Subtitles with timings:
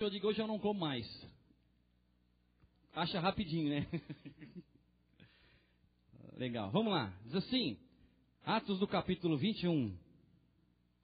[0.00, 1.06] Eu digo, hoje eu não como mais.
[2.94, 3.86] Acha rapidinho, né?
[6.36, 7.12] Legal, vamos lá.
[7.24, 7.76] Diz assim,
[8.46, 9.92] Atos do capítulo 21.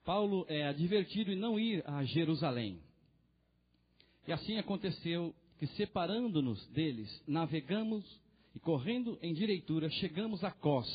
[0.05, 2.79] Paulo é advertido em não ir a Jerusalém.
[4.25, 8.05] E assim aconteceu que, separando-nos deles, navegamos
[8.55, 10.87] e, correndo em direitura, chegamos a Cós.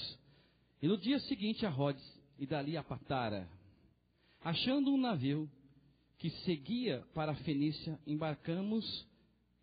[0.80, 2.04] E no dia seguinte a Rhodes
[2.38, 3.46] e dali a Patara.
[4.42, 5.50] Achando um navio
[6.20, 9.08] que seguia para a Fenícia, embarcamos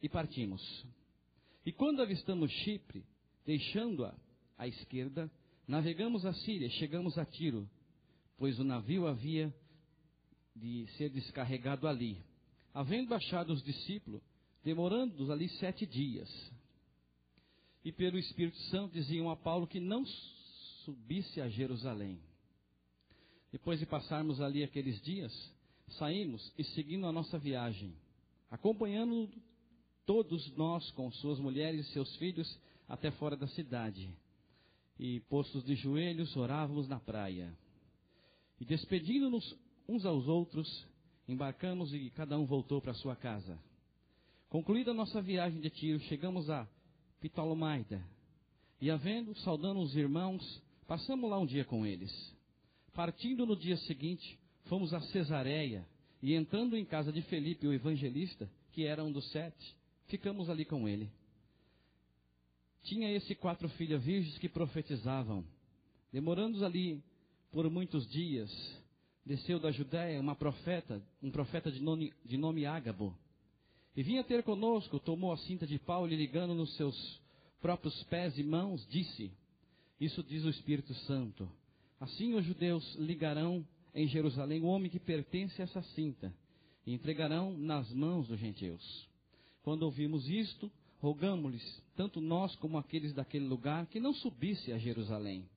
[0.01, 0.59] e partimos.
[1.63, 3.05] E quando avistamos Chipre,
[3.45, 4.15] deixando-a
[4.57, 5.31] à esquerda,
[5.67, 7.69] navegamos a Síria, chegamos a Tiro,
[8.39, 9.53] pois o navio havia
[10.55, 12.17] de ser descarregado ali.
[12.73, 14.23] Havendo achado os discípulos,
[14.63, 16.27] demorando ali sete dias.
[17.85, 20.03] E pelo Espírito Santo diziam a Paulo que não
[20.83, 22.19] subisse a Jerusalém.
[23.51, 25.31] Depois de passarmos ali aqueles dias,
[25.91, 27.93] saímos e seguindo a nossa viagem,
[28.51, 29.29] acompanhando
[30.05, 34.09] todos nós com suas mulheres e seus filhos até fora da cidade.
[34.99, 37.55] E postos de joelhos, orávamos na praia.
[38.59, 39.55] E despedindo-nos
[39.87, 40.87] uns aos outros,
[41.27, 43.59] embarcamos e cada um voltou para sua casa.
[44.49, 46.67] Concluída nossa viagem de tiro, chegamos a
[47.19, 48.03] Pitalomaida.
[48.79, 52.11] E havendo, saudando os irmãos, passamos lá um dia com eles.
[52.93, 55.85] Partindo no dia seguinte, fomos a Cesareia,
[56.21, 59.75] e entrando em casa de Felipe, o evangelista, que era um dos sete,
[60.07, 61.11] ficamos ali com ele.
[62.83, 65.43] Tinha esse quatro filhas virgens que profetizavam.
[66.11, 67.03] Demorando ali
[67.51, 68.49] por muitos dias,
[69.25, 73.15] desceu da Judéia uma profeta, um profeta de nome, de nome Ágabo.
[73.95, 77.21] E vinha ter conosco, tomou a cinta de pau e ligando nos seus
[77.59, 79.31] próprios pés e mãos, disse:
[79.99, 81.49] Isso diz o Espírito Santo.
[81.99, 83.65] Assim os judeus ligarão
[83.97, 86.31] em Jerusalém o homem que pertence a essa cinta
[86.85, 89.09] e entregarão nas mãos dos gentios.
[89.63, 95.49] Quando ouvimos isto, rogamos-lhes, tanto nós como aqueles daquele lugar, que não subisse a Jerusalém.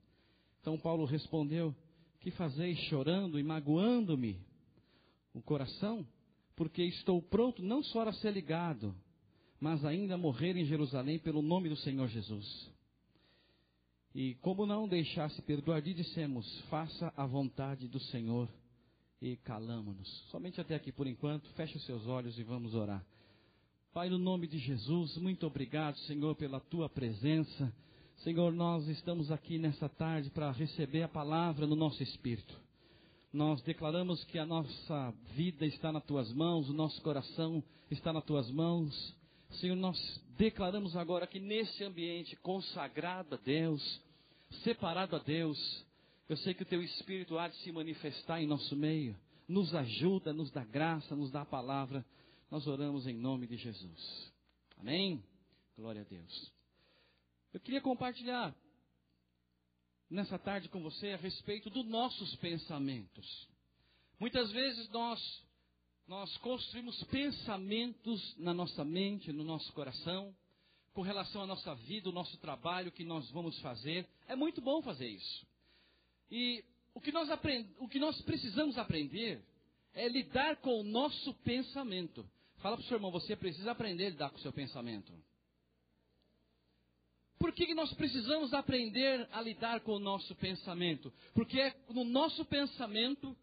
[0.59, 1.73] Então Paulo respondeu:
[2.19, 4.39] Que fazeis chorando e magoando-me
[5.35, 6.05] o coração?
[6.55, 8.93] Porque estou pronto não só a ser ligado,
[9.59, 12.71] mas ainda a morrer em Jerusalém pelo nome do Senhor Jesus.
[14.13, 18.49] E como não deixasse perdoar, dissemos: Faça a vontade do Senhor.
[19.21, 20.07] E calamos-nos.
[20.31, 21.47] Somente até aqui por enquanto.
[21.53, 23.05] Feche os seus olhos e vamos orar.
[23.93, 27.73] Pai, no nome de Jesus, muito obrigado, Senhor, pela tua presença.
[28.23, 32.55] Senhor, nós estamos aqui nessa tarde para receber a palavra no nosso espírito.
[33.33, 38.23] Nós declaramos que a nossa vida está nas tuas mãos, o nosso coração está nas
[38.23, 39.15] tuas mãos.
[39.59, 39.97] Senhor, nós
[40.37, 44.01] declaramos agora que nesse ambiente consagrado a Deus,
[44.63, 45.85] separado a Deus,
[46.27, 49.15] eu sei que o teu espírito há de se manifestar em nosso meio.
[49.47, 52.05] Nos ajuda, nos dá graça, nos dá a palavra
[52.51, 54.33] nós oramos em nome de Jesus.
[54.77, 55.23] Amém?
[55.77, 56.51] Glória a Deus.
[57.53, 58.53] Eu queria compartilhar
[60.09, 63.47] nessa tarde com você a respeito dos nossos pensamentos.
[64.19, 65.17] Muitas vezes nós
[66.07, 70.35] nós construímos pensamentos na nossa mente, no nosso coração,
[70.93, 74.07] com relação à nossa vida, o nosso trabalho que nós vamos fazer.
[74.27, 75.47] É muito bom fazer isso.
[76.29, 76.63] E
[76.93, 77.67] o que nós, aprend...
[77.79, 79.41] o que nós precisamos aprender
[79.93, 82.25] é lidar com o nosso pensamento.
[82.57, 85.11] Fala para o seu irmão, você precisa aprender a lidar com o seu pensamento.
[87.39, 91.11] Por que, que nós precisamos aprender a lidar com o nosso pensamento?
[91.33, 93.35] Porque é no nosso pensamento,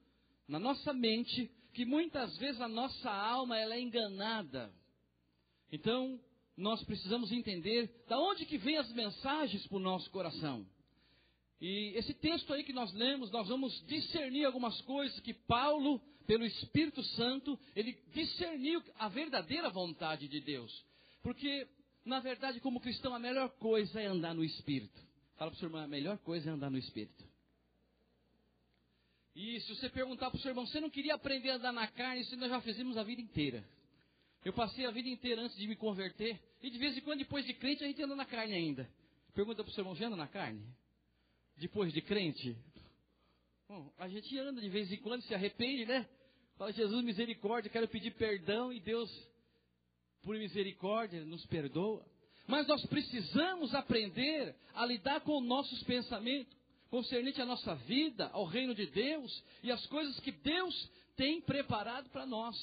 [0.47, 4.69] na nossa mente, que muitas vezes a nossa alma ela é enganada.
[5.71, 6.21] Então,
[6.56, 10.66] nós precisamos entender da onde que vêm as mensagens para o nosso coração.
[11.61, 16.44] E esse texto aí que nós lemos, nós vamos discernir algumas coisas que Paulo, pelo
[16.44, 20.84] Espírito Santo, ele discerniu a verdadeira vontade de Deus.
[21.22, 21.65] Porque,
[22.05, 25.00] na verdade, como cristão, a melhor coisa é andar no Espírito.
[25.37, 27.28] Fala para o seu irmão, a melhor coisa é andar no Espírito.
[29.41, 31.87] E se você perguntar para o seu irmão, você não queria aprender a andar na
[31.87, 33.65] carne, isso nós já fizemos a vida inteira.
[34.44, 37.47] Eu passei a vida inteira antes de me converter, e de vez em quando, depois
[37.47, 38.91] de crente, a gente anda na carne ainda.
[39.34, 40.60] Pergunta para o seu irmão, já anda na carne?
[41.57, 42.57] depois de crente?
[43.68, 46.09] Bom, a gente anda de vez em quando, se arrepende, né?
[46.57, 49.09] Fala, Jesus, misericórdia, quero pedir perdão e Deus,
[50.22, 52.04] por misericórdia, nos perdoa.
[52.48, 56.58] Mas nós precisamos aprender a lidar com nossos pensamentos,
[56.91, 62.09] concernente à nossa vida, ao reino de Deus e as coisas que Deus tem preparado
[62.11, 62.57] para nós.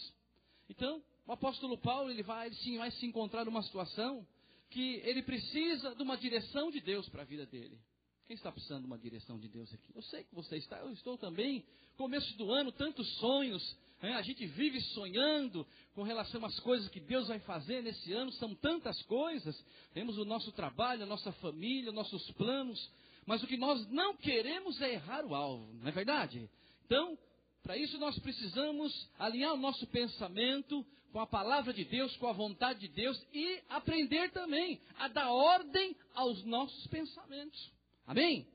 [0.69, 4.25] Então, o apóstolo Paulo, ele vai, ele sim, vai se encontrar numa situação
[4.69, 7.79] que ele precisa de uma direção de Deus para a vida dele.
[8.27, 9.91] Quem está precisando de uma direção de Deus aqui?
[9.93, 11.63] Eu sei que você está, eu estou também.
[11.95, 13.77] Começo do ano, tantos sonhos.
[14.01, 14.13] Né?
[14.15, 18.31] A gente vive sonhando com relação às coisas que Deus vai fazer nesse ano.
[18.33, 19.55] São tantas coisas.
[19.93, 22.91] Temos o nosso trabalho, a nossa família, nossos planos.
[23.25, 26.49] Mas o que nós não queremos é errar o alvo, não é verdade?
[26.85, 27.17] Então,
[27.63, 32.33] para isso nós precisamos alinhar o nosso pensamento com a palavra de Deus, com a
[32.33, 37.71] vontade de Deus e aprender também a dar ordem aos nossos pensamentos.
[38.05, 38.47] Amém?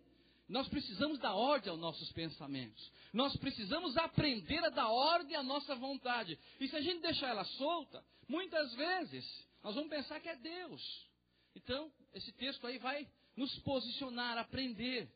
[0.49, 2.93] Nós precisamos dar ordem aos nossos pensamentos.
[3.13, 6.39] Nós precisamos aprender a dar ordem à nossa vontade.
[6.61, 9.25] E se a gente deixar ela solta, muitas vezes
[9.63, 11.09] nós vamos pensar que é Deus.
[11.55, 13.09] Então, esse texto aí vai
[13.41, 15.09] nos posicionar, aprender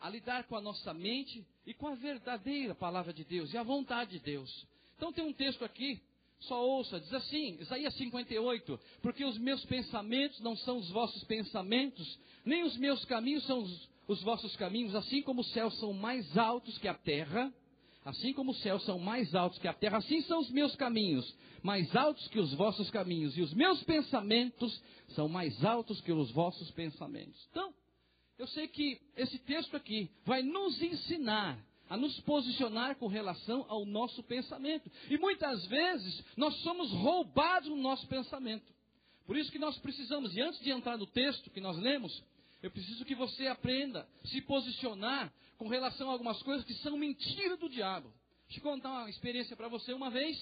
[0.00, 3.62] a lidar com a nossa mente e com a verdadeira palavra de Deus e a
[3.62, 4.66] vontade de Deus.
[4.96, 6.00] Então tem um texto aqui,
[6.40, 12.18] só ouça, diz assim, Isaías 58, porque os meus pensamentos não são os vossos pensamentos,
[12.42, 16.38] nem os meus caminhos são os, os vossos caminhos, assim como os céus são mais
[16.38, 17.52] altos que a terra,
[18.04, 21.34] assim como os céus são mais altos que a terra, assim são os meus caminhos,
[21.62, 26.30] mais altos que os vossos caminhos, e os meus pensamentos são mais altos que os
[26.32, 27.46] vossos pensamentos.
[27.50, 27.72] Então,
[28.38, 31.58] eu sei que esse texto aqui vai nos ensinar
[31.88, 34.90] a nos posicionar com relação ao nosso pensamento.
[35.10, 38.64] E muitas vezes nós somos roubados no nosso pensamento.
[39.26, 42.24] Por isso que nós precisamos, e antes de entrar no texto que nós lemos,
[42.62, 46.96] eu preciso que você aprenda a se posicionar com relação a algumas coisas que são
[46.96, 48.12] mentira do diabo.
[48.46, 49.92] Deixa eu contar uma experiência para você.
[49.92, 50.36] Uma vez,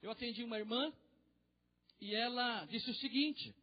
[0.00, 0.90] eu atendi uma irmã
[2.00, 3.54] e ela disse o seguinte: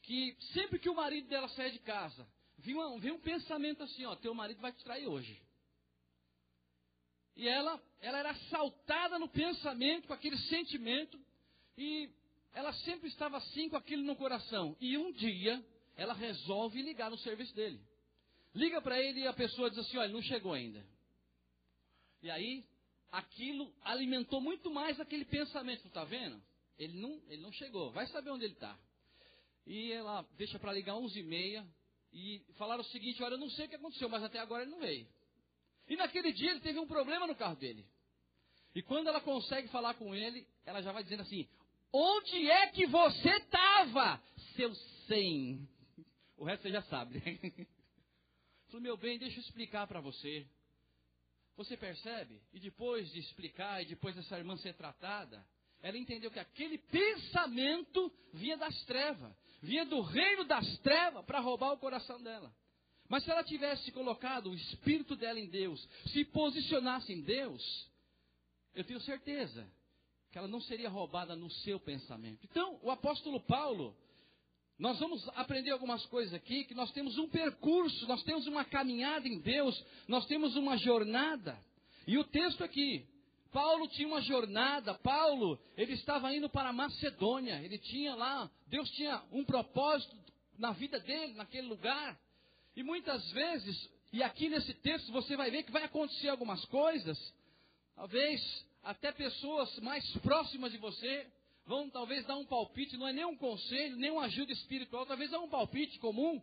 [0.00, 2.24] que sempre que o marido dela saia de casa,
[2.58, 5.42] vinha, um, um pensamento assim: ó, teu marido vai te trair hoje.
[7.34, 11.18] E ela, ela era assaltada no pensamento, com aquele sentimento,
[11.76, 12.08] e
[12.52, 14.76] ela sempre estava assim com aquilo no coração.
[14.80, 15.60] E um dia,
[15.96, 17.80] ela resolve ligar no serviço dele.
[18.54, 20.84] Liga para ele e a pessoa diz assim: olha, não chegou ainda.
[22.22, 22.64] E aí,
[23.10, 26.40] aquilo alimentou muito mais aquele pensamento, está vendo?
[26.78, 28.78] Ele não, ele não chegou, vai saber onde ele está.
[29.66, 31.66] E ela deixa para ligar 11 e meia
[32.12, 34.70] e falaram o seguinte: olha, eu não sei o que aconteceu, mas até agora ele
[34.70, 35.06] não veio.
[35.88, 37.86] E naquele dia ele teve um problema no carro dele.
[38.74, 41.48] E quando ela consegue falar com ele, ela já vai dizendo assim:
[41.92, 44.22] Onde é que você estava,
[44.56, 44.74] seu
[45.06, 45.68] sem?
[46.36, 47.22] O resto você já sabe.
[48.72, 50.46] Falou, meu bem, deixa eu explicar para você.
[51.58, 52.40] Você percebe?
[52.54, 55.46] E depois de explicar, e depois dessa irmã ser tratada,
[55.82, 59.30] ela entendeu que aquele pensamento vinha das trevas,
[59.60, 62.50] vinha do reino das trevas para roubar o coração dela.
[63.10, 67.62] Mas se ela tivesse colocado o espírito dela em Deus, se posicionasse em Deus,
[68.74, 69.70] eu tenho certeza
[70.30, 72.40] que ela não seria roubada no seu pensamento.
[72.50, 73.94] Então, o apóstolo Paulo,
[74.82, 79.28] nós vamos aprender algumas coisas aqui, que nós temos um percurso, nós temos uma caminhada
[79.28, 81.56] em Deus, nós temos uma jornada.
[82.04, 83.06] E o texto aqui,
[83.52, 89.22] Paulo tinha uma jornada, Paulo, ele estava indo para Macedônia, ele tinha lá, Deus tinha
[89.30, 90.16] um propósito
[90.58, 92.18] na vida dele, naquele lugar.
[92.74, 97.16] E muitas vezes, e aqui nesse texto você vai ver que vai acontecer algumas coisas,
[97.94, 101.24] talvez até pessoas mais próximas de você
[101.72, 105.32] vão talvez dar um palpite, não é nem um conselho, nem uma ajuda espiritual, talvez
[105.32, 106.40] é um palpite comum.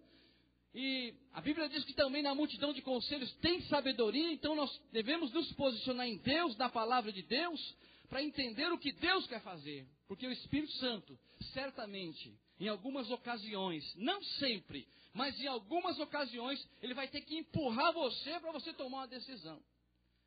[0.74, 5.32] E a Bíblia diz que também na multidão de conselhos tem sabedoria, então nós devemos
[5.32, 7.76] nos posicionar em Deus, na palavra de Deus,
[8.10, 9.88] para entender o que Deus quer fazer.
[10.08, 11.18] Porque o Espírito Santo,
[11.54, 17.94] certamente, em algumas ocasiões, não sempre, mas em algumas ocasiões, ele vai ter que empurrar
[17.94, 19.62] você para você tomar uma decisão.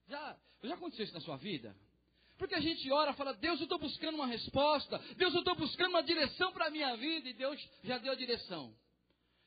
[0.08, 1.74] Já, já aconteceu isso na sua vida?
[2.42, 5.90] Porque a gente ora, fala, Deus, eu estou buscando uma resposta, Deus, eu estou buscando
[5.90, 8.74] uma direção para a minha vida, e Deus já deu a direção.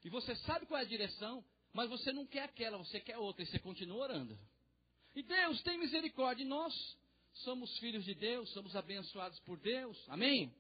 [0.06, 3.44] E você sabe qual é a direção, mas você não quer aquela, você quer outra,
[3.44, 4.40] e você continua orando.
[5.14, 6.74] E Deus tem misericórdia, e nós
[7.34, 10.56] somos filhos de Deus, somos abençoados por Deus, amém?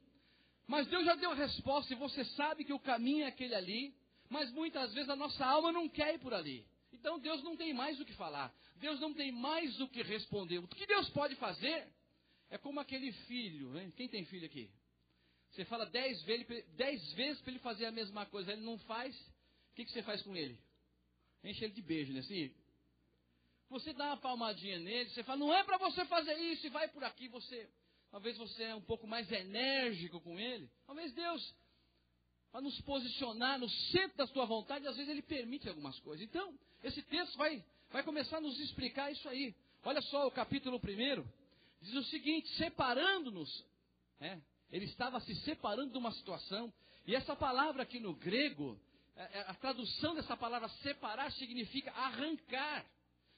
[0.67, 3.95] Mas Deus já deu a resposta, e você sabe que o caminho é aquele ali,
[4.29, 6.67] mas muitas vezes a nossa alma não quer ir por ali.
[6.91, 10.57] Então Deus não tem mais o que falar, Deus não tem mais o que responder.
[10.57, 11.87] O que Deus pode fazer
[12.55, 13.91] é como aquele filho, né?
[13.97, 14.69] quem tem filho aqui?
[15.51, 19.15] Você fala dez vezes, dez vezes para ele fazer a mesma coisa, ele não faz,
[19.71, 20.57] o que, que você faz com ele?
[21.43, 22.19] Enche ele de beijo, né?
[22.19, 22.53] Assim,
[23.69, 26.88] você dá uma palmadinha nele, você fala, não é para você fazer isso, e vai
[26.88, 27.69] por aqui, você,
[28.09, 31.55] talvez você é um pouco mais enérgico com ele, talvez Deus
[32.51, 36.25] para nos posicionar no centro da sua vontade, às vezes ele permite algumas coisas.
[36.25, 39.53] Então, esse texto vai, vai começar a nos explicar isso aí.
[39.83, 41.44] Olha só o capítulo 1,
[41.85, 43.65] diz o seguinte: separando-nos,
[44.19, 44.39] é,
[44.71, 46.73] ele estava se separando de uma situação,
[47.05, 48.79] e essa palavra aqui no grego,
[49.15, 52.85] é, é, a tradução dessa palavra separar significa arrancar.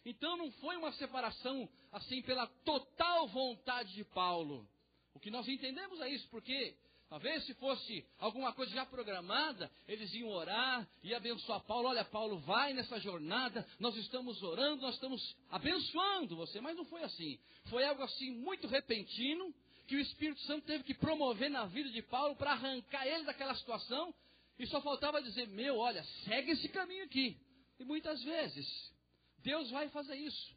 [0.06, 4.68] Então não foi uma separação assim pela total vontade de Paulo.
[5.14, 6.76] O que nós entendemos é isso, porque
[7.10, 11.90] talvez se fosse alguma coisa já programada, eles iam orar e abençoar Paulo.
[11.90, 16.60] Olha, Paulo, vai nessa jornada, nós estamos orando, nós estamos abençoando você.
[16.62, 17.40] Mas não foi assim.
[17.66, 19.54] Foi algo assim muito repentino
[19.88, 23.56] que o Espírito Santo teve que promover na vida de Paulo para arrancar ele daquela
[23.56, 24.14] situação
[24.60, 27.38] e só faltava dizer: Meu, olha, segue esse caminho aqui.
[27.80, 28.68] E muitas vezes,
[29.40, 30.56] Deus vai fazer isso.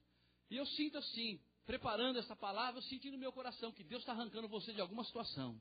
[0.50, 4.12] E eu sinto assim, preparando essa palavra, eu senti no meu coração que Deus está
[4.12, 5.60] arrancando você de alguma situação.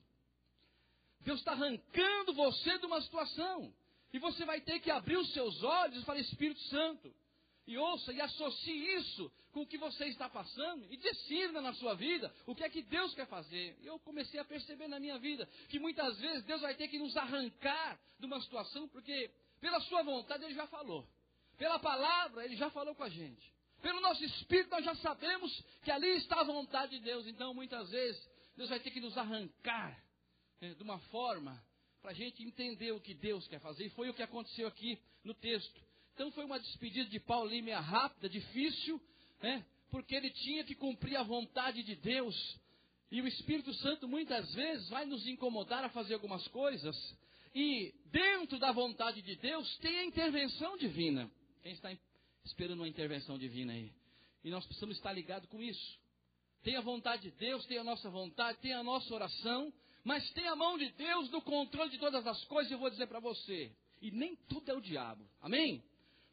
[1.21, 3.73] Deus está arrancando você de uma situação.
[4.11, 7.13] E você vai ter que abrir os seus olhos e falar: Espírito Santo,
[7.69, 11.93] e ouça e associe isso com o que você está passando e decida na sua
[11.93, 13.77] vida o que é que Deus quer fazer.
[13.83, 17.15] Eu comecei a perceber na minha vida que muitas vezes Deus vai ter que nos
[17.15, 19.29] arrancar de uma situação porque
[19.61, 21.07] pela sua vontade ele já falou.
[21.59, 23.53] Pela palavra ele já falou com a gente.
[23.83, 27.27] Pelo nosso espírito nós já sabemos que ali está a vontade de Deus.
[27.27, 28.19] Então muitas vezes
[28.57, 29.95] Deus vai ter que nos arrancar
[30.61, 31.61] né, de uma forma
[32.01, 33.85] para a gente entender o que Deus quer fazer.
[33.85, 35.81] E foi o que aconteceu aqui no texto.
[36.13, 39.01] Então foi uma despedida de Paulo ali rápida, difícil,
[39.41, 39.65] né?
[39.89, 42.35] Porque ele tinha que cumprir a vontade de Deus.
[43.11, 46.95] E o Espírito Santo muitas vezes vai nos incomodar a fazer algumas coisas.
[47.55, 51.29] E dentro da vontade de Deus tem a intervenção divina.
[51.63, 51.91] Quem está
[52.45, 53.91] esperando uma intervenção divina aí?
[54.43, 55.99] E nós precisamos estar ligados com isso.
[56.63, 60.47] Tem a vontade de Deus, tem a nossa vontade, tem a nossa oração, mas tem
[60.47, 63.71] a mão de Deus no controle de todas as coisas, eu vou dizer para você.
[64.01, 65.23] E nem tudo é o diabo.
[65.41, 65.83] Amém?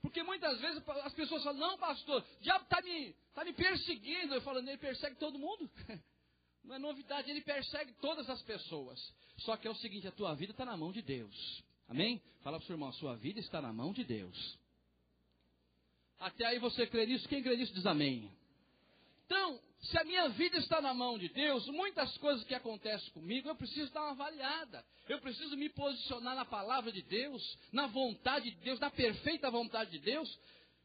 [0.00, 4.34] Porque muitas vezes as pessoas falam, não, pastor, o diabo está me, tá me perseguindo.
[4.34, 5.68] Eu falo, ele persegue todo mundo.
[6.62, 8.98] Não é novidade, ele persegue todas as pessoas.
[9.38, 11.62] Só que é o seguinte, a tua vida está na mão de Deus.
[11.88, 12.20] Amém?
[12.42, 14.58] Fala para o seu irmão, a sua vida está na mão de Deus.
[16.18, 17.28] Até aí você crê nisso?
[17.28, 18.30] Quem crê nisso diz amém.
[19.26, 23.48] Então, se a minha vida está na mão de Deus, muitas coisas que acontecem comigo,
[23.48, 24.84] eu preciso dar uma avaliada.
[25.08, 29.90] Eu preciso me posicionar na palavra de Deus, na vontade de Deus, na perfeita vontade
[29.92, 30.38] de Deus.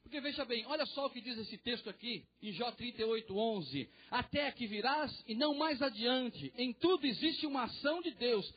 [0.03, 3.89] Porque veja bem, olha só o que diz esse texto aqui, em Jó 38, 11.
[4.09, 6.51] Até que virás e não mais adiante.
[6.57, 8.53] Em tudo existe uma ação de Deus.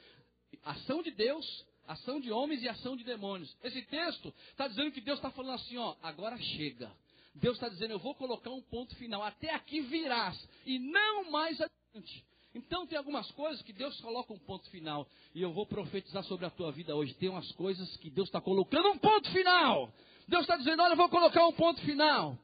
[0.62, 3.55] Ação de Deus, ação de homens e ação de demônios.
[3.62, 6.91] Esse texto está dizendo que Deus está falando assim, ó, agora chega.
[7.35, 9.23] Deus está dizendo: Eu vou colocar um ponto final.
[9.23, 12.25] Até aqui virás e não mais adiante.
[12.55, 15.09] Então tem algumas coisas que Deus coloca um ponto final.
[15.35, 17.12] E eu vou profetizar sobre a tua vida hoje.
[17.14, 19.93] Tem umas coisas que Deus está colocando um ponto final.
[20.29, 22.38] Deus está dizendo: Olha, eu vou colocar um ponto final.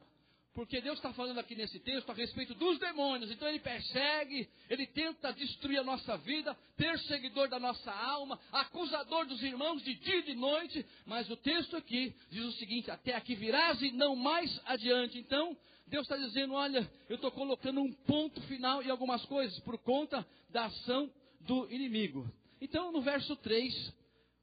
[0.53, 3.31] Porque Deus está falando aqui nesse texto a respeito dos demônios.
[3.31, 9.41] Então ele persegue, ele tenta destruir a nossa vida, perseguidor da nossa alma, acusador dos
[9.43, 10.85] irmãos de dia e de noite.
[11.07, 15.19] Mas o texto aqui diz o seguinte: até aqui virás e não mais adiante.
[15.19, 19.79] Então, Deus está dizendo: olha, eu estou colocando um ponto final em algumas coisas por
[19.79, 21.09] conta da ação
[21.41, 22.29] do inimigo.
[22.61, 23.95] Então, no verso 3,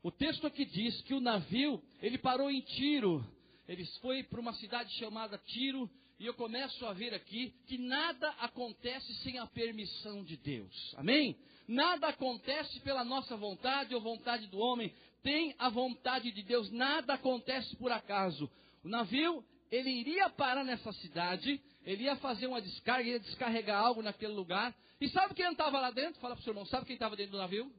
[0.01, 3.25] o texto aqui diz que o navio, ele parou em Tiro
[3.67, 8.29] ele foi para uma cidade chamada Tiro, e eu começo a ver aqui que nada
[8.39, 10.95] acontece sem a permissão de Deus.
[10.97, 11.37] Amém?
[11.67, 17.13] Nada acontece pela nossa vontade ou vontade do homem, tem a vontade de Deus, nada
[17.13, 18.49] acontece por acaso.
[18.83, 24.01] O navio, ele iria parar nessa cidade, ele ia fazer uma descarga, ia descarregar algo
[24.01, 24.73] naquele lugar.
[24.99, 26.19] E sabe quem estava lá dentro?
[26.21, 27.71] Fala para o seu irmão, sabe quem estava dentro do navio?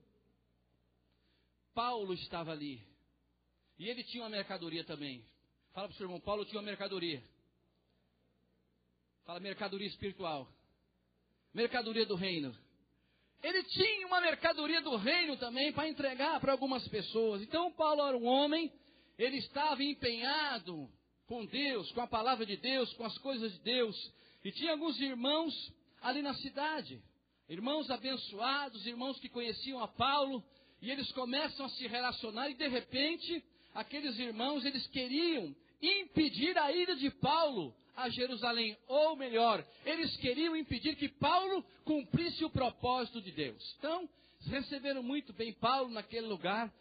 [1.74, 2.82] Paulo estava ali.
[3.78, 5.24] E ele tinha uma mercadoria também.
[5.72, 7.22] Fala para o seu irmão, Paulo tinha uma mercadoria.
[9.24, 10.48] Fala mercadoria espiritual.
[11.52, 12.56] Mercadoria do reino.
[13.42, 17.42] Ele tinha uma mercadoria do reino também para entregar para algumas pessoas.
[17.42, 18.72] Então Paulo era um homem,
[19.16, 20.90] ele estava empenhado
[21.26, 24.12] com Deus, com a palavra de Deus, com as coisas de Deus.
[24.44, 25.54] E tinha alguns irmãos
[26.00, 27.00] ali na cidade,
[27.48, 30.42] irmãos abençoados, irmãos que conheciam a Paulo,
[30.80, 33.44] e eles começam a se relacionar e de repente
[33.74, 40.54] aqueles irmãos, eles queriam impedir a ida de Paulo a Jerusalém, ou melhor, eles queriam
[40.54, 43.74] impedir que Paulo cumprisse o propósito de Deus.
[43.76, 44.08] Então,
[44.46, 46.72] receberam muito bem Paulo naquele lugar,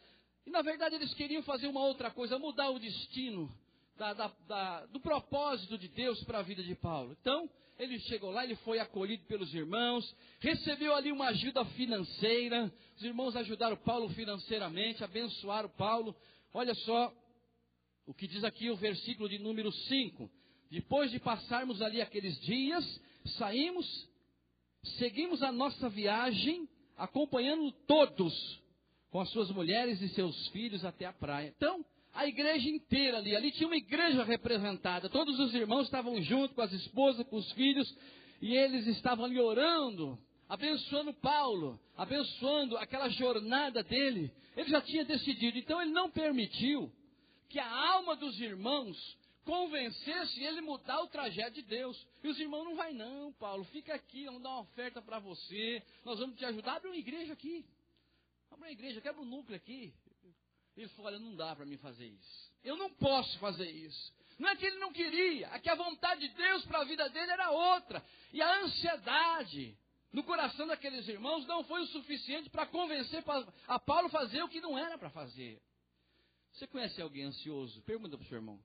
[0.46, 3.52] e na verdade eles queriam fazer uma outra coisa, mudar o destino
[3.98, 7.18] da, da, da, do propósito de Deus para a vida de Paulo.
[7.20, 13.04] Então, ele chegou lá, ele foi acolhido pelos irmãos, recebeu ali uma ajuda financeira, os
[13.04, 16.16] irmãos ajudaram Paulo financeiramente, abençoaram Paulo,
[16.54, 17.14] Olha só
[18.06, 20.30] o que diz aqui o versículo de número 5.
[20.70, 23.02] Depois de passarmos ali aqueles dias,
[23.38, 24.10] saímos,
[24.98, 28.34] seguimos a nossa viagem, acompanhando todos,
[29.10, 31.54] com as suas mulheres e seus filhos até a praia.
[31.56, 33.36] Então, a igreja inteira ali.
[33.36, 35.08] Ali tinha uma igreja representada.
[35.10, 37.96] Todos os irmãos estavam juntos com as esposas, com os filhos,
[38.42, 44.32] e eles estavam ali orando, abençoando Paulo, abençoando aquela jornada dele.
[44.56, 46.92] Ele já tinha decidido, então ele não permitiu
[47.50, 48.98] que a alma dos irmãos
[49.44, 52.06] convencesse ele mudar o trajeto de Deus.
[52.24, 55.82] E os irmãos não vai não, Paulo, fica aqui, vamos dar uma oferta para você,
[56.04, 57.66] nós vamos te ajudar, abre uma igreja aqui.
[58.52, 59.94] Abre uma igreja, quebra um núcleo aqui.
[60.76, 62.52] Ele falou: Olha, não dá para mim fazer isso.
[62.64, 64.14] Eu não posso fazer isso.
[64.38, 67.10] Não é que ele não queria, é que a vontade de Deus para a vida
[67.10, 68.06] dele era outra.
[68.32, 69.76] E a ansiedade
[70.18, 73.24] no coração daqueles irmãos não foi o suficiente para convencer
[73.68, 75.62] a Paulo a fazer o que não era para fazer.
[76.54, 77.84] Você conhece alguém ansioso?
[77.84, 78.60] Pergunta para o seu irmão.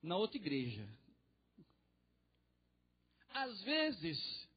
[0.00, 0.88] Na outra igreja.
[3.30, 4.48] Às vezes,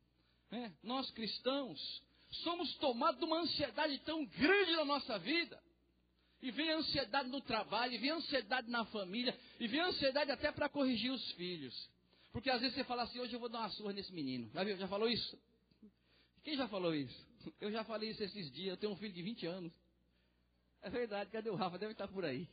[0.51, 2.03] né, nós cristãos
[2.43, 5.59] somos tomados de uma ansiedade tão grande na nossa vida
[6.43, 10.69] e vem ansiedade no trabalho, e vem ansiedade na família, e vem ansiedade até para
[10.69, 11.89] corrigir os filhos.
[12.31, 14.47] Porque às vezes você fala assim, hoje eu vou dar uma surra nesse menino.
[14.53, 14.77] Já, viu?
[14.77, 15.35] já falou isso?
[16.49, 17.27] Quem já falou isso?
[17.61, 19.71] Eu já falei isso esses dias, eu tenho um filho de 20 anos.
[20.81, 21.77] É verdade, cadê o Rafa?
[21.77, 22.49] Deve estar por aí.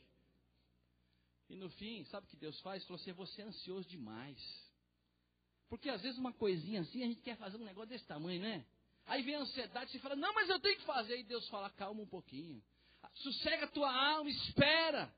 [1.49, 2.83] E no fim, sabe o que Deus faz?
[2.83, 4.37] Falou assim, você é ansioso demais.
[5.67, 8.65] Porque às vezes uma coisinha assim, a gente quer fazer um negócio desse tamanho, né?
[9.07, 11.19] Aí vem a ansiedade, você fala, não, mas eu tenho que fazer.
[11.19, 12.63] E Deus fala, calma um pouquinho
[13.15, 15.11] sossega a tua alma, espera.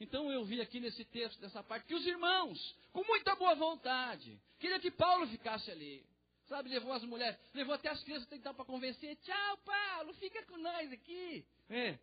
[0.00, 4.40] Então eu vi aqui nesse texto, nessa parte, que os irmãos, com muita boa vontade,
[4.58, 6.04] queria que Paulo ficasse ali.
[6.48, 9.16] Sabe, levou as mulheres, levou até as crianças tentar para convencer.
[9.16, 11.46] Tchau, Paulo, fica com nós aqui.
[11.68, 11.98] É,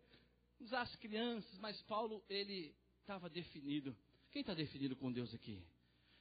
[0.60, 3.96] usar as crianças, mas Paulo, ele estava definido.
[4.30, 5.60] Quem está definido com Deus aqui?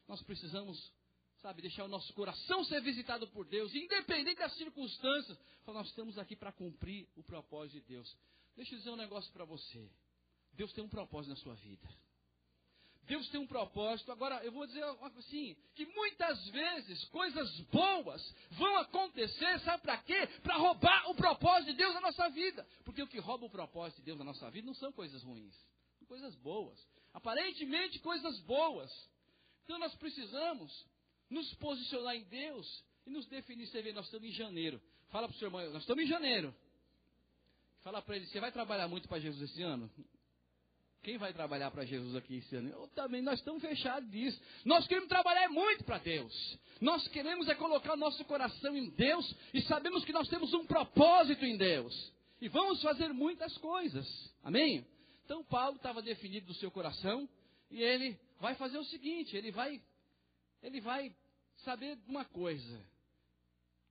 [0.08, 0.92] Nós precisamos,
[1.38, 5.38] sabe, deixar o nosso coração ser visitado por Deus, independente das circunstâncias.
[5.68, 8.18] Nós estamos aqui para cumprir o propósito de Deus.
[8.56, 9.88] Deixa eu dizer um negócio para você.
[10.54, 11.88] Deus tem um propósito na sua vida.
[13.06, 14.12] Deus tem um propósito.
[14.12, 20.28] Agora, eu vou dizer assim: que muitas vezes coisas boas vão acontecer, sabe para quê?
[20.44, 22.68] Para roubar o propósito de Deus na nossa vida.
[22.84, 25.56] Porque o que rouba o propósito de Deus na nossa vida não são coisas ruins,
[26.00, 26.80] são coisas boas.
[27.14, 28.92] Aparentemente, coisas boas.
[29.64, 30.86] Então, nós precisamos
[31.30, 33.68] nos posicionar em Deus e nos definir.
[33.68, 34.82] Você vê, nós estamos em janeiro.
[35.10, 36.54] Fala para o seu irmão, nós estamos em janeiro.
[37.84, 39.90] Fala para ele, você vai trabalhar muito para Jesus esse ano?
[41.06, 42.68] Quem vai trabalhar para Jesus aqui esse ano?
[42.68, 44.42] Eu também, nós estamos fechados disso.
[44.66, 46.58] Nós queremos trabalhar muito para Deus.
[46.82, 50.66] Nós queremos é colocar o nosso coração em Deus e sabemos que nós temos um
[50.66, 52.12] propósito em Deus.
[52.42, 54.08] E vamos fazer muitas coisas.
[54.44, 54.84] Amém?
[55.24, 57.30] Então Paulo estava definido do seu coração
[57.70, 59.80] e ele vai fazer o seguinte, ele vai
[60.64, 61.16] ele vai
[61.58, 62.84] saber uma coisa.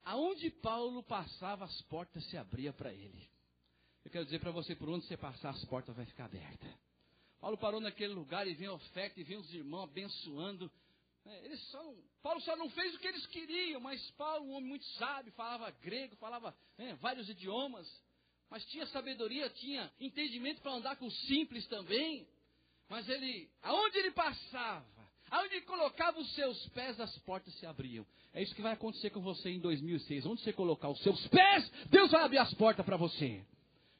[0.03, 3.25] Aonde Paulo passava, as portas se abriam para ele.
[4.03, 6.84] Eu quero dizer para você, por onde você passar, as portas vão ficar abertas.
[7.45, 10.71] Paulo parou naquele lugar e vem oferta, e vem os irmãos abençoando.
[11.23, 14.69] É, eles só, Paulo só não fez o que eles queriam, mas Paulo, um homem
[14.69, 17.87] muito sábio, falava grego, falava é, vários idiomas,
[18.49, 22.27] mas tinha sabedoria, tinha entendimento para andar com os simples também.
[22.89, 28.07] Mas ele, aonde ele passava, aonde ele colocava os seus pés, as portas se abriam.
[28.33, 30.25] É isso que vai acontecer com você em 2006.
[30.25, 33.45] Onde você colocar os seus pés, Deus vai abrir as portas para você.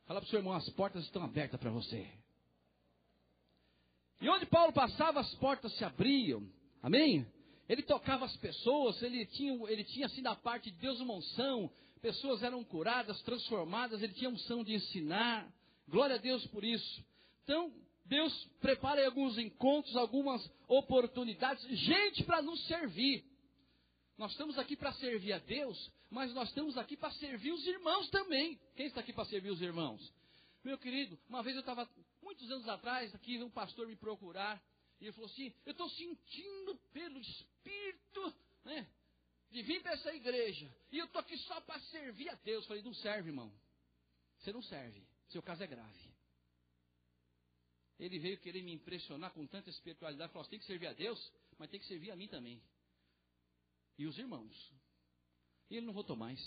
[0.08, 2.25] Fala para o seu irmão, as portas estão abertas para você.
[4.22, 6.48] E onde Paulo passava, as portas se abriam.
[6.82, 7.26] Amém?
[7.68, 11.70] Ele tocava as pessoas, ele tinha, ele tinha assim da parte de Deus uma unção.
[12.02, 15.52] Pessoas eram curadas, transformadas, ele tinha unção de ensinar.
[15.88, 17.04] Glória a Deus por isso.
[17.44, 17.74] Então,
[18.06, 23.24] Deus prepara alguns encontros, algumas oportunidades, gente para nos servir.
[24.18, 28.10] Nós estamos aqui para servir a Deus, mas nós estamos aqui para servir os irmãos
[28.10, 28.60] também.
[28.76, 30.14] Quem está aqui para servir os irmãos?
[30.66, 31.90] Meu querido, uma vez eu estava,
[32.22, 34.62] muitos anos atrás, aqui um pastor me procurar,
[35.00, 38.86] e ele falou assim: Eu estou sentindo pelo Espírito, né,
[39.52, 42.64] de vir para essa igreja, e eu estou aqui só para servir a Deus.
[42.64, 43.54] Eu falei: Não serve, irmão.
[44.40, 45.08] Você não serve.
[45.30, 46.14] Seu caso é grave.
[48.00, 50.34] Ele veio querer me impressionar com tanta espiritualidade.
[50.34, 52.62] Falou: Você tem que servir a Deus, mas tem que servir a mim também
[53.98, 54.74] e os irmãos.
[55.70, 56.40] E ele não votou mais.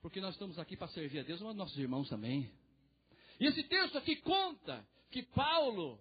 [0.00, 2.50] Porque nós estamos aqui para servir a Deus, mas nossos irmãos também.
[3.40, 5.98] E esse texto aqui conta que Paulo,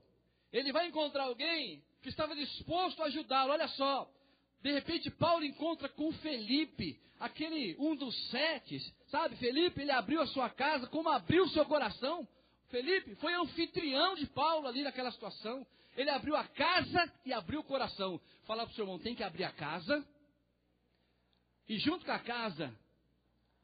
[0.51, 3.51] ele vai encontrar alguém que estava disposto a ajudá-lo.
[3.51, 4.09] Olha só,
[4.61, 9.35] de repente Paulo encontra com Felipe, aquele um dos sete, sabe?
[9.37, 12.27] Felipe, ele abriu a sua casa, como abriu o seu coração.
[12.69, 15.65] Felipe foi anfitrião de Paulo ali naquela situação.
[15.95, 18.19] Ele abriu a casa e abriu o coração.
[18.45, 20.05] Fala para o seu irmão, tem que abrir a casa.
[21.67, 22.73] E junto com a casa,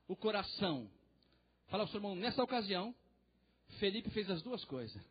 [0.07, 0.89] o coração.
[1.67, 2.95] Fala para o seu irmão, nessa ocasião,
[3.73, 5.01] Felipe fez as duas coisas.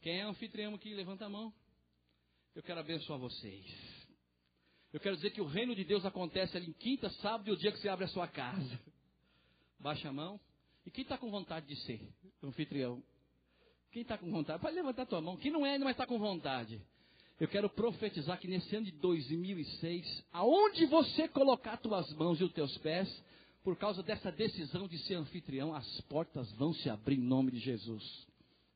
[0.00, 1.52] Quem é anfitrião aqui, levanta a mão.
[2.54, 3.64] Eu quero abençoar vocês.
[4.92, 7.56] Eu quero dizer que o reino de Deus acontece ali em quinta, sábado e o
[7.56, 8.80] dia que você abre a sua casa.
[9.78, 10.38] Baixa a mão.
[10.86, 12.00] E quem está com vontade de ser
[12.42, 13.02] anfitrião?
[13.90, 14.60] Quem está com vontade?
[14.60, 15.36] Pode levantar a tua mão.
[15.36, 16.80] Quem não é, mas está com vontade.
[17.40, 22.52] Eu quero profetizar que nesse ano de 2006, aonde você colocar tuas mãos e os
[22.52, 23.08] teus pés,
[23.64, 27.58] por causa dessa decisão de ser anfitrião, as portas vão se abrir em nome de
[27.58, 28.04] Jesus.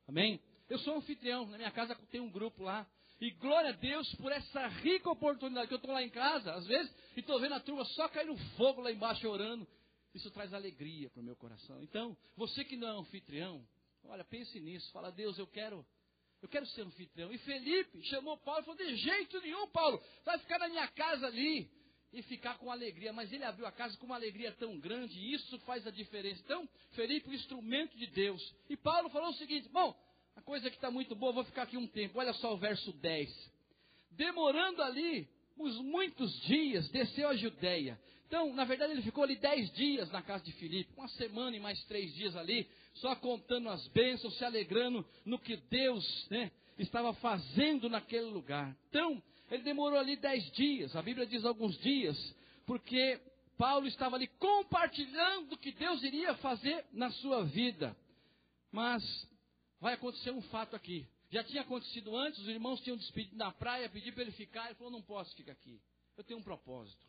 [0.07, 0.41] Amém?
[0.67, 2.89] Eu sou anfitrião, na minha casa tem um grupo lá.
[3.21, 6.65] E glória a Deus por essa rica oportunidade que eu estou lá em casa, às
[6.65, 9.67] vezes, e estou vendo a turma só cair no fogo lá embaixo orando.
[10.15, 11.83] Isso traz alegria para o meu coração.
[11.83, 13.63] Então, você que não é anfitrião,
[14.05, 14.91] olha, pense nisso.
[14.91, 15.85] Fala, Deus, eu quero
[16.41, 17.31] eu quero ser anfitrião.
[17.31, 21.27] E Felipe chamou Paulo e falou: De jeito nenhum, Paulo, vai ficar na minha casa
[21.27, 21.69] ali
[22.11, 23.13] e ficar com alegria.
[23.13, 26.41] Mas ele abriu a casa com uma alegria tão grande, e isso faz a diferença.
[26.43, 28.53] Então, Felipe, o instrumento de Deus.
[28.69, 29.95] E Paulo falou o seguinte: Bom,
[30.35, 32.19] a coisa que está muito boa, vou ficar aqui um tempo.
[32.19, 33.51] Olha só o verso 10.
[34.11, 37.99] Demorando ali uns muitos dias, desceu a Judéia.
[38.27, 41.59] Então, na verdade, ele ficou ali dez dias na casa de Filipe, uma semana e
[41.59, 47.11] mais três dias ali, só contando as bênçãos, se alegrando no que Deus né, estava
[47.15, 48.77] fazendo naquele lugar.
[48.89, 52.17] Então, ele demorou ali dez dias, a Bíblia diz alguns dias,
[52.65, 53.19] porque
[53.57, 57.95] Paulo estava ali compartilhando o que Deus iria fazer na sua vida.
[58.71, 59.03] Mas
[59.79, 61.07] vai acontecer um fato aqui.
[61.31, 64.75] Já tinha acontecido antes, os irmãos tinham despedido na praia, pedi para ele ficar, ele
[64.75, 65.81] falou: não posso ficar aqui.
[66.15, 67.05] Eu tenho um propósito.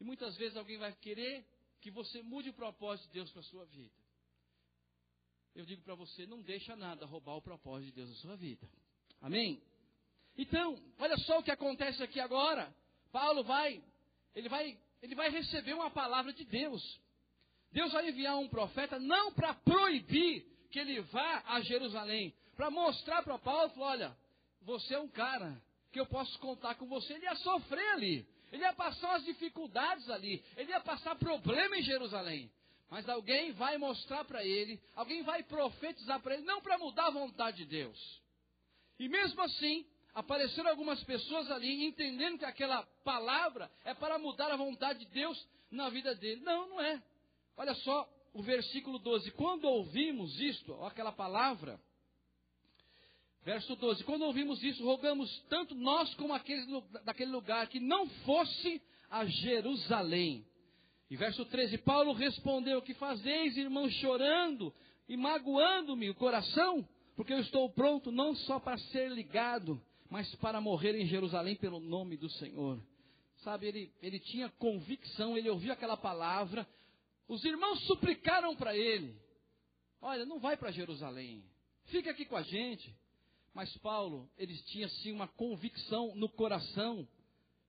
[0.00, 1.44] E muitas vezes alguém vai querer
[1.80, 3.94] que você mude o propósito de Deus para a sua vida.
[5.54, 8.66] Eu digo para você, não deixa nada roubar o propósito de Deus na sua vida.
[9.20, 9.62] Amém?
[10.42, 12.74] Então, olha só o que acontece aqui agora.
[13.12, 13.80] Paulo vai,
[14.34, 17.00] ele vai, ele vai receber uma palavra de Deus.
[17.70, 23.22] Deus vai enviar um profeta não para proibir que ele vá a Jerusalém, para mostrar
[23.22, 24.16] para Paulo, olha,
[24.62, 27.12] você é um cara que eu posso contar com você.
[27.12, 31.82] Ele ia sofrer ali, ele ia passar as dificuldades ali, ele ia passar problema em
[31.82, 32.50] Jerusalém.
[32.90, 37.10] Mas alguém vai mostrar para ele, alguém vai profetizar para ele, não para mudar a
[37.10, 38.20] vontade de Deus.
[38.98, 44.56] E mesmo assim, apareceram algumas pessoas ali entendendo que aquela palavra é para mudar a
[44.56, 46.40] vontade de Deus na vida dele.
[46.42, 47.02] Não, não é.
[47.56, 49.30] Olha só o versículo 12.
[49.32, 51.80] Quando ouvimos isto, aquela palavra,
[53.44, 56.64] Verso 12: Quando ouvimos isso, rogamos tanto nós como aqueles
[57.04, 60.46] daquele lugar que não fosse a Jerusalém.
[61.10, 64.72] E verso 13: Paulo respondeu: Que fazeis, irmãos, chorando
[65.08, 66.88] e magoando-me o coração?
[67.16, 71.80] Porque eu estou pronto não só para ser ligado, mas para morrer em Jerusalém pelo
[71.80, 72.78] nome do Senhor.
[73.38, 76.68] Sabe, ele, ele tinha convicção, ele ouviu aquela palavra.
[77.26, 79.18] Os irmãos suplicaram para ele:
[80.02, 81.42] Olha, não vai para Jerusalém,
[81.86, 82.94] fica aqui com a gente.
[83.54, 87.08] Mas Paulo, eles tinham sim uma convicção no coração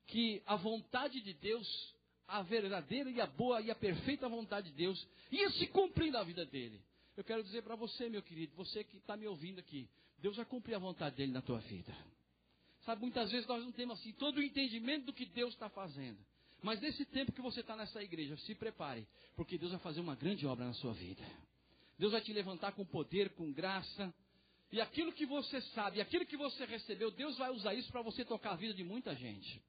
[0.07, 1.95] que a vontade de Deus,
[2.27, 6.23] a verdadeira e a boa e a perfeita vontade de Deus, ia se cumprir na
[6.23, 6.81] vida dele.
[7.15, 10.45] Eu quero dizer para você, meu querido, você que está me ouvindo aqui, Deus vai
[10.45, 11.93] cumprir a vontade dele na tua vida.
[12.85, 16.17] Sabe, muitas vezes nós não temos assim todo o entendimento do que Deus está fazendo.
[16.61, 20.15] Mas nesse tempo que você está nessa igreja, se prepare, porque Deus vai fazer uma
[20.15, 21.23] grande obra na sua vida.
[21.97, 24.13] Deus vai te levantar com poder, com graça,
[24.71, 28.25] e aquilo que você sabe, aquilo que você recebeu, Deus vai usar isso para você
[28.25, 29.61] tocar a vida de muita gente.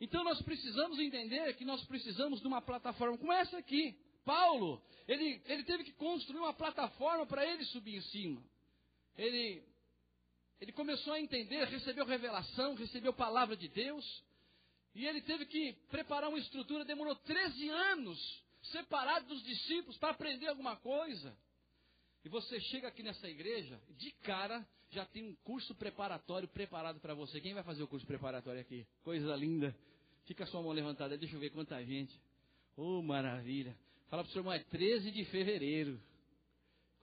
[0.00, 3.96] Então nós precisamos entender que nós precisamos de uma plataforma como essa aqui.
[4.24, 8.42] Paulo, ele, ele teve que construir uma plataforma para ele subir em cima.
[9.16, 9.62] Ele,
[10.60, 14.24] ele começou a entender, recebeu revelação, recebeu palavra de Deus.
[14.94, 20.48] E ele teve que preparar uma estrutura, demorou 13 anos separado dos discípulos para aprender
[20.48, 21.36] alguma coisa.
[22.24, 27.14] E você chega aqui nessa igreja, de cara, já tem um curso preparatório preparado para
[27.14, 27.40] você.
[27.40, 28.86] Quem vai fazer o curso preparatório aqui?
[29.02, 29.74] Coisa linda.
[30.24, 32.12] Fica a sua mão levantada, deixa eu ver quanta gente.
[32.76, 33.76] Oh, maravilha.
[34.10, 36.00] Fala para o seu irmão, é 13 de fevereiro.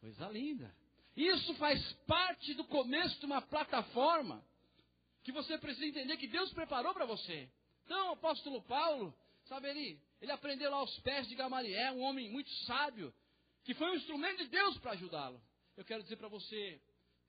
[0.01, 0.75] Coisa linda.
[1.15, 4.43] Isso faz parte do começo de uma plataforma
[5.23, 7.49] que você precisa entender que Deus preparou para você.
[7.85, 12.29] Então, o apóstolo Paulo, sabe, ele, ele aprendeu lá aos pés de Gamaliel, um homem
[12.29, 13.13] muito sábio,
[13.63, 15.41] que foi um instrumento de Deus para ajudá-lo.
[15.77, 16.79] Eu quero dizer para você,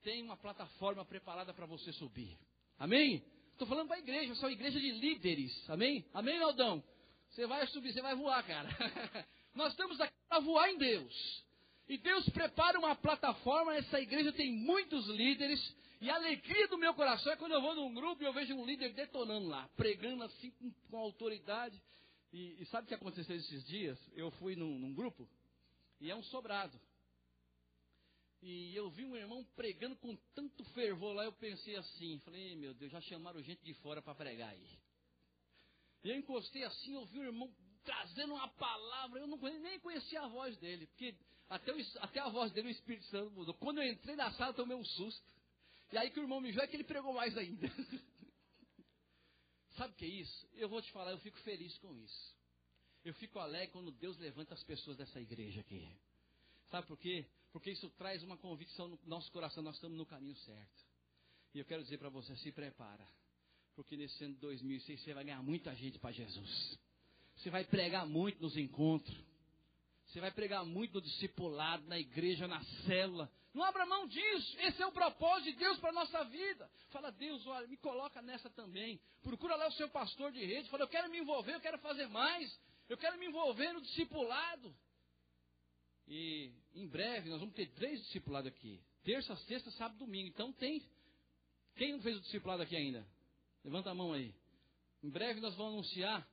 [0.03, 2.39] tem uma plataforma preparada para você subir.
[2.79, 3.25] Amém?
[3.53, 5.71] Estou falando para a igreja, sou igreja de líderes.
[5.71, 6.05] Amém?
[6.13, 6.85] Amém, Aldão?
[7.31, 8.69] Você vai subir, você vai voar, cara.
[9.55, 11.46] Nós estamos aqui para voar em Deus.
[11.89, 15.61] E Deus prepara uma plataforma, essa igreja tem muitos líderes,
[16.01, 18.55] e a alegria do meu coração é quando eu vou num grupo e eu vejo
[18.55, 21.81] um líder detonando lá, pregando assim com, com autoridade.
[22.33, 23.99] E, e, sabe o que aconteceu esses dias?
[24.15, 25.29] Eu fui num, num grupo,
[26.01, 26.79] e é um sobrado.
[28.43, 32.75] E eu vi um irmão pregando com tanto fervor lá, eu pensei assim, falei, meu
[32.75, 34.79] Deus, já chamaram gente de fora para pregar aí.
[36.05, 37.51] E eu encostei assim, ouvi o irmão
[37.85, 41.15] trazendo uma palavra, eu não nem conhecia a voz dele, porque
[41.49, 43.55] até, o, até a voz dele o Espírito Santo mudou.
[43.55, 45.25] Quando eu entrei na sala, tomei um susto.
[45.93, 47.69] E aí que o irmão me viu, é que ele pregou mais ainda.
[49.77, 50.49] Sabe o que é isso?
[50.55, 52.37] Eu vou te falar, eu fico feliz com isso.
[53.05, 55.89] Eu fico alegre quando Deus levanta as pessoas dessa igreja aqui.
[56.71, 57.25] Sabe por quê?
[57.53, 60.85] Porque isso traz uma convicção no nosso coração, nós estamos no caminho certo.
[61.55, 63.07] E eu quero dizer para você, se prepara.
[63.77, 66.79] Porque nesse ano de 2006 você vai ganhar muita gente para Jesus.
[67.37, 69.17] Você vai pregar muito nos encontros.
[70.07, 73.31] Você vai pregar muito no discipulado, na igreja, na célula.
[73.53, 74.57] Não abra mão disso.
[74.61, 76.71] Esse é o propósito de Deus para a nossa vida.
[76.91, 79.01] Fala, Deus, olha, me coloca nessa também.
[79.23, 80.69] Procura lá o seu pastor de rede.
[80.69, 82.61] Fala, eu quero me envolver, eu quero fazer mais.
[82.89, 84.75] Eu quero me envolver no discipulado.
[86.07, 88.81] E em breve nós vamos ter três discipulados aqui.
[89.03, 90.29] Terça, sexta, sábado, domingo.
[90.29, 90.83] Então tem.
[91.75, 93.07] Quem não fez o discipulado aqui ainda?
[93.65, 94.33] Levanta a mão aí.
[95.03, 96.29] Em breve nós vamos anunciar.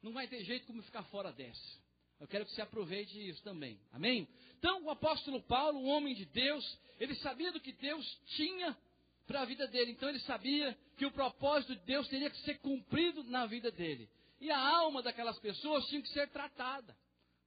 [0.00, 1.81] Não vai ter jeito como ficar fora dessa.
[2.22, 3.80] Eu quero que você aproveite isso também.
[3.90, 4.28] Amém?
[4.56, 8.06] Então, o apóstolo Paulo, um homem de Deus, ele sabia do que Deus
[8.36, 8.78] tinha
[9.26, 9.90] para a vida dele.
[9.90, 14.08] Então, ele sabia que o propósito de Deus teria que ser cumprido na vida dele.
[14.40, 16.96] E a alma daquelas pessoas tinha que ser tratada.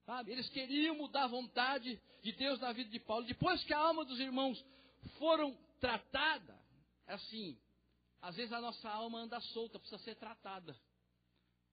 [0.06, 0.34] Sabe?
[0.34, 3.26] Eles queriam mudar a vontade de Deus na vida de Paulo.
[3.26, 4.62] Depois que a alma dos irmãos
[5.18, 6.60] foram tratada,
[7.08, 7.58] é assim,
[8.22, 10.76] às vezes a nossa alma anda solta, precisa ser tratada.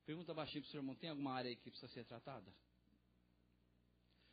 [0.07, 2.55] Pergunta baixinho para o seu irmão, tem alguma área aí que precisa ser tratada?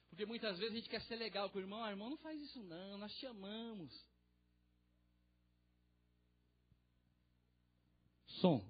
[0.09, 2.39] Porque muitas vezes a gente quer ser legal com o irmão, ah, irmão, não faz
[2.41, 3.93] isso não, nós te amamos.
[8.39, 8.63] Som.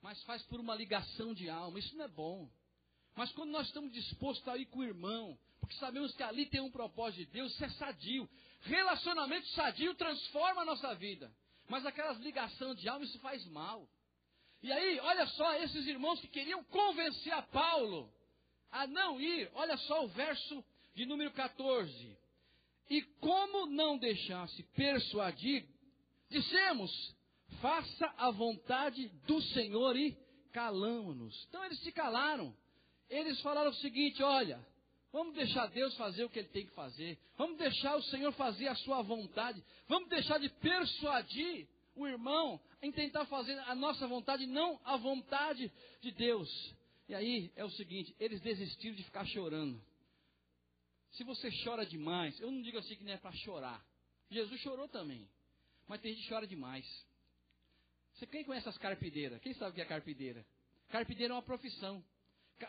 [0.00, 2.50] Mas faz por uma ligação de alma, isso não é bom.
[3.14, 6.60] Mas quando nós estamos dispostos a ir com o irmão, porque sabemos que ali tem
[6.60, 8.28] um propósito de Deus, isso é sadio.
[8.60, 11.32] Relacionamento sadio transforma a nossa vida.
[11.68, 13.88] Mas aquelas ligações de alma, isso faz mal.
[14.62, 18.12] E aí, olha só, esses irmãos que queriam convencer a Paulo
[18.70, 22.18] a não ir, olha só o verso de número 14.
[22.90, 25.66] E como não deixasse persuadir,
[26.30, 26.90] dissemos:
[27.60, 30.16] faça a vontade do Senhor e
[30.52, 31.46] calamos-nos.
[31.48, 32.54] Então eles se calaram
[33.08, 34.64] eles falaram o seguinte: olha,
[35.12, 38.68] vamos deixar Deus fazer o que Ele tem que fazer, vamos deixar o Senhor fazer
[38.68, 44.46] a sua vontade, vamos deixar de persuadir o irmão em tentar fazer a nossa vontade,
[44.46, 46.48] não a vontade de Deus.
[47.08, 49.80] E aí é o seguinte: eles desistiram de ficar chorando.
[51.12, 53.82] Se você chora demais, eu não digo assim que não é para chorar.
[54.30, 55.28] Jesus chorou também.
[55.86, 56.86] Mas tem gente que chora demais.
[58.14, 59.40] Você quem conhece as carpideiras?
[59.40, 60.44] Quem sabe o que é carpideira?
[60.90, 62.04] Carpideira é uma profissão.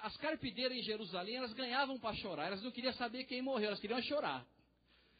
[0.01, 2.47] As carpideiras em Jerusalém, elas ganhavam para chorar.
[2.47, 4.45] Elas não queriam saber quem morreu, elas queriam chorar.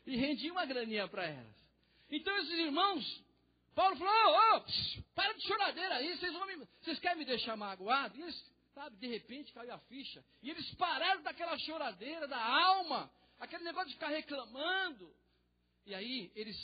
[0.05, 1.55] E rendiam uma graninha para elas.
[2.10, 3.23] Então esses irmãos,
[3.75, 8.17] Paulo falou, ô, oh, para de choradeira aí, vocês, me, vocês querem me deixar magoado?
[8.17, 10.23] E eles, sabe, de repente caiu a ficha.
[10.41, 15.13] E eles pararam daquela choradeira da alma, aquele negócio de ficar reclamando.
[15.86, 16.58] E aí eles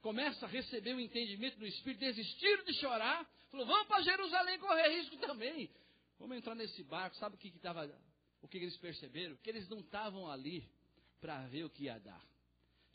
[0.00, 4.88] começam a receber o entendimento do Espírito, desistiram de chorar, falou, vamos para Jerusalém correr
[4.88, 5.70] risco também.
[6.18, 7.16] Vamos entrar nesse barco.
[7.16, 7.58] Sabe o que, que
[8.42, 9.36] o que eles perceberam?
[9.36, 10.68] Que eles não estavam ali
[11.20, 12.22] para ver o que ia dar.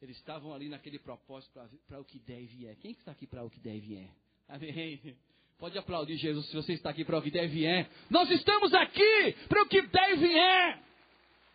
[0.01, 2.75] Eles estavam ali naquele propósito para o que deve é.
[2.75, 4.09] Quem que está aqui para o que deve é?
[4.47, 5.17] Amém.
[5.57, 7.89] Pode aplaudir Jesus se você está aqui para o que deve é.
[8.09, 10.83] Nós estamos aqui para o que deve é.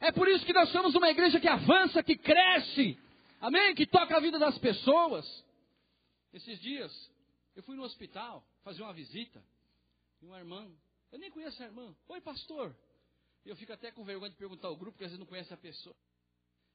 [0.01, 2.99] É por isso que nós somos uma igreja que avança, que cresce.
[3.41, 3.75] Amém?
[3.75, 5.45] Que toca a vida das pessoas.
[6.33, 7.11] Esses dias,
[7.55, 9.43] eu fui no hospital fazer uma visita.
[10.23, 10.71] E uma irmã
[11.13, 11.95] eu nem conheço a irmã.
[12.09, 12.75] Oi, pastor.
[13.45, 15.57] Eu fico até com vergonha de perguntar ao grupo, porque às vezes não conhece a
[15.57, 15.97] pessoa.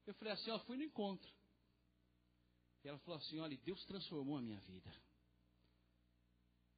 [0.05, 1.31] Eu falei assim, ó, fui no encontro.
[2.83, 4.91] E ela falou assim, olha, Deus transformou a minha vida.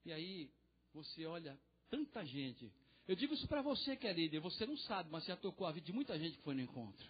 [0.08, 0.50] E aí,
[0.94, 2.72] você olha, tanta gente.
[3.06, 5.86] Eu digo isso para você que líder, você não sabe, mas já tocou a vida
[5.86, 7.06] de muita gente que foi no encontro.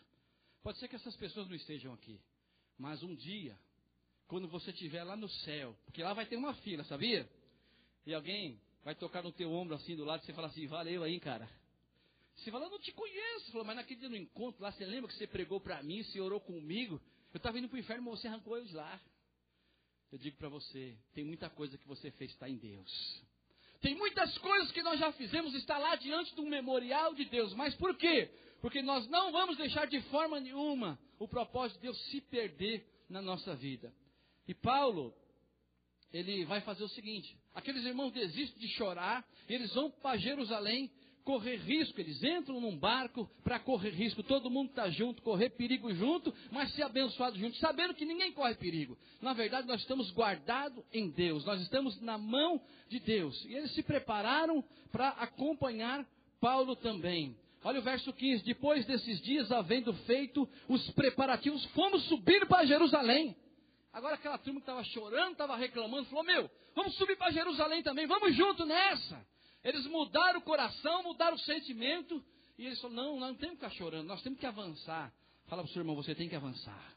[0.63, 2.19] Pode ser que essas pessoas não estejam aqui.
[2.75, 3.55] Mas um dia,
[4.25, 7.29] quando você estiver lá no céu, porque lá vai ter uma fila, sabia?
[8.03, 11.03] E alguém vai tocar no teu ombro assim do lado, e você fala assim, valeu
[11.03, 11.47] aí, cara.
[12.35, 13.51] Você fala, eu não te conheço.
[13.51, 16.19] Falou, mas naquele dia no encontro lá, você lembra que você pregou para mim, você
[16.19, 16.99] orou comigo?
[17.31, 18.99] Eu estava indo para o inferno, mas você arrancou eu de lá.
[20.11, 23.23] Eu digo para você, tem muita coisa que você fez está em Deus.
[23.81, 27.53] Tem muitas coisas que nós já fizemos, está lá diante do memorial de Deus.
[27.53, 28.31] Mas por quê?
[28.61, 33.21] Porque nós não vamos deixar de forma nenhuma o propósito de Deus se perder na
[33.21, 33.93] nossa vida.
[34.47, 35.13] E Paulo,
[36.11, 40.91] ele vai fazer o seguinte: aqueles irmãos desistem de chorar, eles vão para Jerusalém
[41.27, 41.99] correr risco.
[41.99, 44.23] Eles entram num barco para correr risco.
[44.23, 48.55] Todo mundo está junto, correr perigo junto, mas ser abençoado junto, sabendo que ninguém corre
[48.55, 48.97] perigo.
[49.21, 53.43] Na verdade, nós estamos guardados em Deus, nós estamos na mão de Deus.
[53.43, 56.07] E eles se prepararam para acompanhar
[56.39, 57.35] Paulo também.
[57.61, 63.35] Olha o verso 15: Depois desses dias, havendo feito os preparativos, fomos subir para Jerusalém.
[63.91, 68.07] Agora aquela turma que estava chorando, estava reclamando, falou: Meu, vamos subir para Jerusalém também,
[68.07, 69.27] vamos junto nessa.
[69.67, 72.23] Eles mudaram o coração, mudaram o sentimento,
[72.57, 75.13] e eles falaram: Não, nós não temos que ficar chorando, nós temos que avançar.
[75.47, 76.95] Fala para o seu irmão: Você tem que avançar.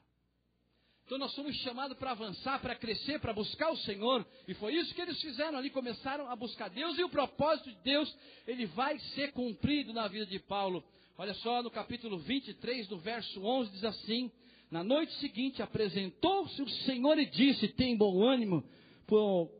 [1.04, 4.24] Então nós somos chamados para avançar, para crescer, para buscar o Senhor.
[4.46, 6.96] E foi isso que eles fizeram ali, começaram a buscar Deus.
[6.96, 10.84] E o propósito de Deus, ele vai ser cumprido na vida de Paulo.
[11.18, 14.30] Olha só, no capítulo 23, do verso 11, diz assim:
[14.70, 18.62] Na noite seguinte apresentou-se o Senhor e disse: Tem bom ânimo,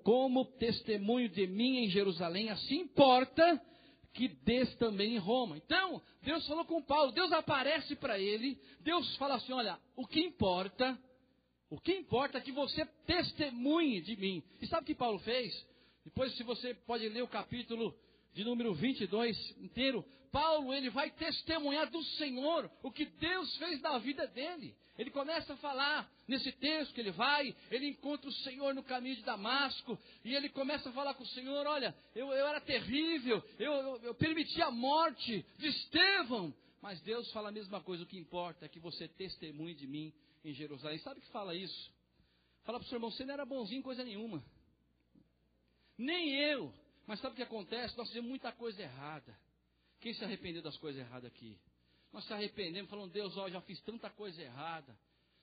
[0.02, 3.60] como testemunho de mim em Jerusalém, assim importa
[4.12, 5.56] que des também em Roma.
[5.56, 10.20] Então, Deus falou com Paulo, Deus aparece para ele, Deus fala assim: Olha, o que
[10.20, 10.98] importa
[11.70, 14.42] o que importa é que você testemunhe de mim.
[14.60, 15.54] E sabe o que Paulo fez?
[16.04, 17.94] Depois, se você pode ler o capítulo
[18.34, 23.98] de número 22 inteiro, Paulo ele vai testemunhar do Senhor o que Deus fez na
[23.98, 24.74] vida dele.
[25.00, 29.16] Ele começa a falar nesse texto que ele vai, ele encontra o Senhor no caminho
[29.16, 33.42] de Damasco, e ele começa a falar com o Senhor: Olha, eu, eu era terrível,
[33.58, 38.06] eu, eu, eu permiti a morte de Estevão, mas Deus fala a mesma coisa: o
[38.06, 40.12] que importa é que você testemunhe de mim
[40.44, 40.98] em Jerusalém.
[40.98, 41.90] Sabe o que fala isso?
[42.64, 44.44] Fala para o seu irmão, você não era bonzinho coisa nenhuma.
[45.96, 46.74] Nem eu.
[47.06, 47.96] Mas sabe o que acontece?
[47.96, 49.34] Nós fizemos muita coisa errada.
[49.98, 51.58] Quem se arrependeu das coisas erradas aqui?
[52.12, 54.96] Nós se arrependemos, falando, Deus, ó, já fiz tanta coisa errada.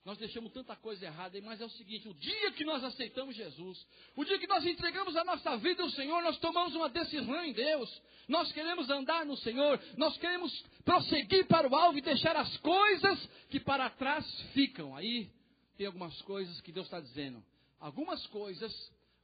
[0.08, 3.86] Nós deixamos tanta coisa errada, mas é o seguinte: o dia que nós aceitamos Jesus,
[4.15, 7.51] o dia que nós entregamos a nossa vida ao Senhor, nós tomamos uma decisão em
[7.51, 8.01] Deus.
[8.25, 13.30] Nós queremos andar no Senhor, nós queremos prosseguir para o alvo e deixar as coisas
[13.49, 14.95] que para trás ficam.
[14.95, 15.30] Aí
[15.75, 17.43] tem algumas coisas que Deus está dizendo.
[17.77, 18.73] Algumas coisas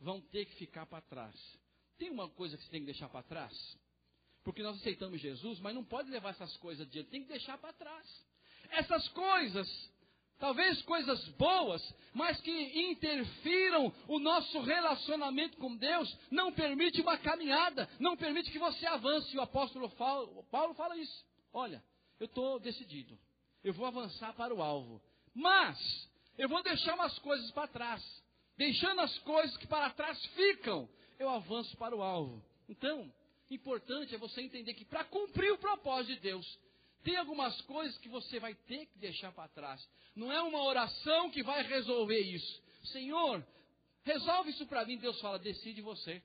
[0.02, 1.34] vão ter que ficar para trás.
[1.98, 3.78] Tem uma coisa que você tem que deixar para trás?
[4.44, 7.74] Porque nós aceitamos Jesus, mas não pode levar essas coisas adiante, tem que deixar para
[7.74, 8.26] trás.
[8.70, 9.94] Essas coisas
[10.44, 11.82] talvez coisas boas,
[12.14, 12.52] mas que
[12.92, 19.38] interfiram o nosso relacionamento com Deus, não permite uma caminhada, não permite que você avance.
[19.38, 19.90] O apóstolo
[20.52, 21.26] Paulo fala isso.
[21.54, 21.82] Olha,
[22.20, 23.18] eu estou decidido,
[23.64, 25.02] eu vou avançar para o alvo,
[25.34, 25.80] mas
[26.38, 28.04] eu vou deixar umas coisas para trás.
[28.58, 32.44] Deixando as coisas que para trás ficam, eu avanço para o alvo.
[32.68, 33.10] Então,
[33.50, 36.60] importante é você entender que para cumprir o propósito de Deus,
[37.04, 39.88] tem algumas coisas que você vai ter que deixar para trás.
[40.16, 42.62] Não é uma oração que vai resolver isso.
[42.86, 43.46] Senhor,
[44.04, 44.98] resolve isso para mim.
[44.98, 46.22] Deus fala, decide você.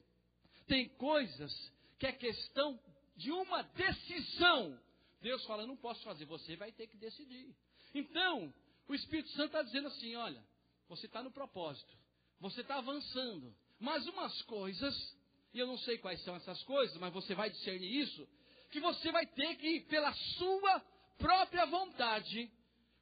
[0.66, 1.52] Tem coisas
[1.98, 2.78] que é questão
[3.16, 4.78] de uma decisão.
[5.20, 7.54] Deus fala, não posso fazer, você vai ter que decidir.
[7.92, 8.52] Então,
[8.86, 10.42] o Espírito Santo está dizendo assim: olha,
[10.88, 11.92] você está no propósito,
[12.40, 15.16] você está avançando, mas umas coisas,
[15.52, 18.28] e eu não sei quais são essas coisas, mas você vai discernir isso,
[18.70, 20.80] que você vai ter que, pela sua
[21.16, 22.50] própria vontade,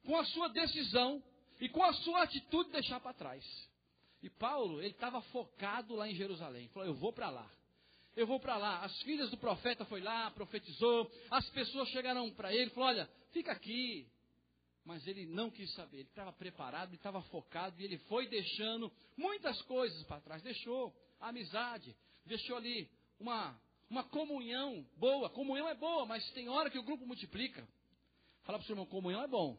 [0.05, 1.21] com a sua decisão
[1.59, 3.43] e com a sua atitude, deixar para trás.
[4.21, 6.67] E Paulo, ele estava focado lá em Jerusalém.
[6.69, 7.49] Falou: Eu vou para lá.
[8.15, 8.79] Eu vou para lá.
[8.79, 11.11] As filhas do profeta foi lá, profetizou.
[11.29, 14.07] As pessoas chegaram para ele, falou: Olha, fica aqui.
[14.83, 15.97] Mas ele não quis saber.
[15.97, 20.41] Ele estava preparado, ele estava focado e ele foi deixando muitas coisas para trás.
[20.41, 21.95] Deixou a amizade,
[22.27, 23.59] deixou ali uma
[23.89, 25.29] uma comunhão boa.
[25.29, 27.67] Comunhão é boa, mas tem hora que o grupo multiplica.
[28.43, 29.57] Fala para o seu irmão, comunhão é bom.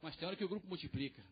[0.00, 1.24] Mas tem hora que o grupo multiplica.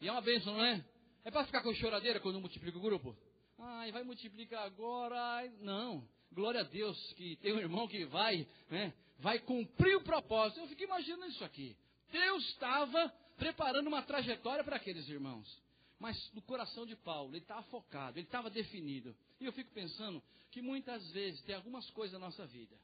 [0.00, 0.84] E é uma bênção, não é?
[1.24, 3.16] É para ficar com choradeira quando multiplica o grupo?
[3.58, 5.20] Ai, vai multiplicar agora.
[5.36, 6.06] Ai, não.
[6.32, 8.92] Glória a Deus que tem um irmão que vai, né?
[9.18, 10.60] Vai cumprir o propósito.
[10.60, 11.76] Eu fico imaginando isso aqui.
[12.10, 15.63] Deus estava preparando uma trajetória para aqueles irmãos.
[15.98, 19.16] Mas no coração de Paulo, ele estava focado, ele estava definido.
[19.40, 22.76] E eu fico pensando que muitas vezes tem algumas coisas na nossa vida,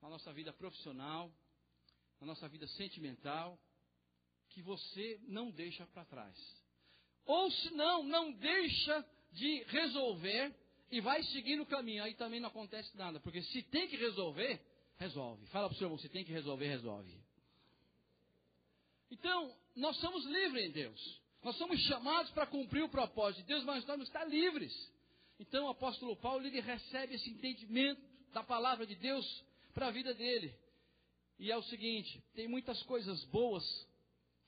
[0.00, 1.32] na nossa vida profissional,
[2.20, 3.58] na nossa vida sentimental,
[4.50, 6.36] que você não deixa para trás.
[7.24, 10.54] Ou se não, não deixa de resolver
[10.90, 12.02] e vai seguir no caminho.
[12.02, 14.60] Aí também não acontece nada, porque se tem que resolver,
[14.96, 15.46] resolve.
[15.46, 17.12] Fala para o seu irmão, se tem que resolver, resolve.
[19.10, 21.20] Então, nós somos livres em Deus.
[21.46, 24.74] Nós somos chamados para cumprir o propósito de Deus, mas nós estamos estar livres.
[25.38, 30.12] Então o apóstolo Paulo ele recebe esse entendimento da palavra de Deus para a vida
[30.12, 30.52] dele.
[31.38, 33.64] E é o seguinte: tem muitas coisas boas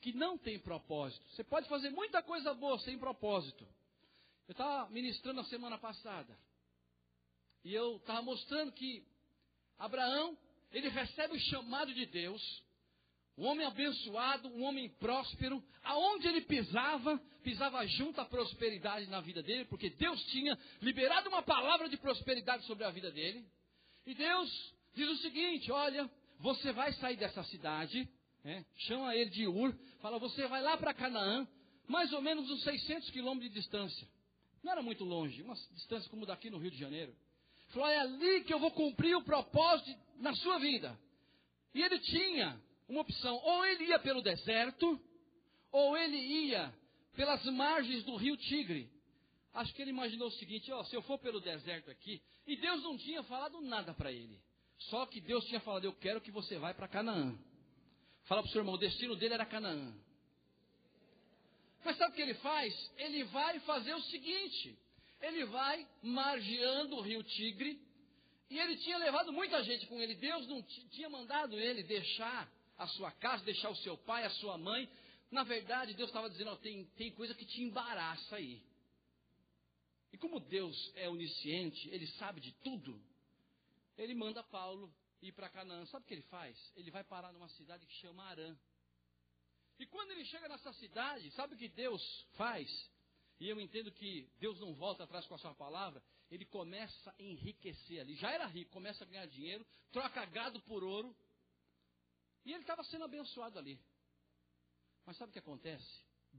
[0.01, 1.24] que não têm propósito.
[1.30, 3.64] Você pode fazer muita coisa boa sem propósito.
[4.49, 6.36] Eu estava ministrando a semana passada.
[7.62, 9.07] E eu estava mostrando que
[9.78, 10.36] Abraão,
[10.72, 12.42] ele recebe o chamado de Deus,
[13.39, 19.41] um homem abençoado, um homem próspero, aonde ele pisava, pisava junto à prosperidade na vida
[19.45, 23.47] dele, porque Deus tinha liberado uma palavra de prosperidade sobre a vida dele.
[24.05, 26.11] E Deus diz o seguinte: olha,
[26.41, 28.09] você vai sair dessa cidade,
[28.43, 31.47] né, chama ele de Ur, fala, você vai lá para Canaã,
[31.86, 34.09] mais ou menos uns 600 quilômetros de distância.
[34.64, 37.14] Não era muito longe, uma distância como daqui no Rio de Janeiro.
[37.68, 40.99] Falou, é ali que eu vou cumprir o propósito na sua vida.
[41.72, 45.01] E ele tinha uma opção: ou ele ia pelo deserto,
[45.70, 46.74] ou ele ia
[47.14, 48.91] pelas margens do rio Tigre.
[49.53, 52.82] Acho que ele imaginou o seguinte: ó, se eu for pelo deserto aqui, e Deus
[52.82, 54.41] não tinha falado nada para ele.
[54.78, 57.36] Só que Deus tinha falado: eu quero que você vá para Canaã.
[58.24, 59.95] Fala para o seu irmão: o destino dele era Canaã.
[61.84, 62.93] Mas sabe o que ele faz?
[62.97, 64.78] Ele vai fazer o seguinte:
[65.20, 67.80] ele vai margeando o rio Tigre,
[68.51, 70.14] e ele tinha levado muita gente com ele.
[70.14, 72.49] Deus não tinha mandado ele deixar
[72.79, 74.89] a sua casa, deixar o seu pai, a sua mãe.
[75.31, 78.62] Na verdade, Deus estava dizendo: oh, tem, tem coisa que te embaraça aí.
[80.12, 82.99] E como Deus é onisciente, ele sabe de tudo,
[83.97, 85.85] ele manda Paulo ir para Canaã.
[85.87, 86.57] Sabe o que ele faz?
[86.76, 88.57] Ele vai parar numa cidade que chama Arã.
[89.79, 92.03] E quando ele chega nessa cidade, sabe o que Deus
[92.37, 92.68] faz?
[93.39, 96.03] E eu entendo que Deus não volta atrás com a sua palavra.
[96.31, 98.16] Ele começa a enriquecer ali.
[98.16, 101.14] Já era rico, começa a ganhar dinheiro, troca gado por ouro.
[102.45, 103.80] E ele estava sendo abençoado ali.
[105.05, 105.86] Mas sabe o que acontece?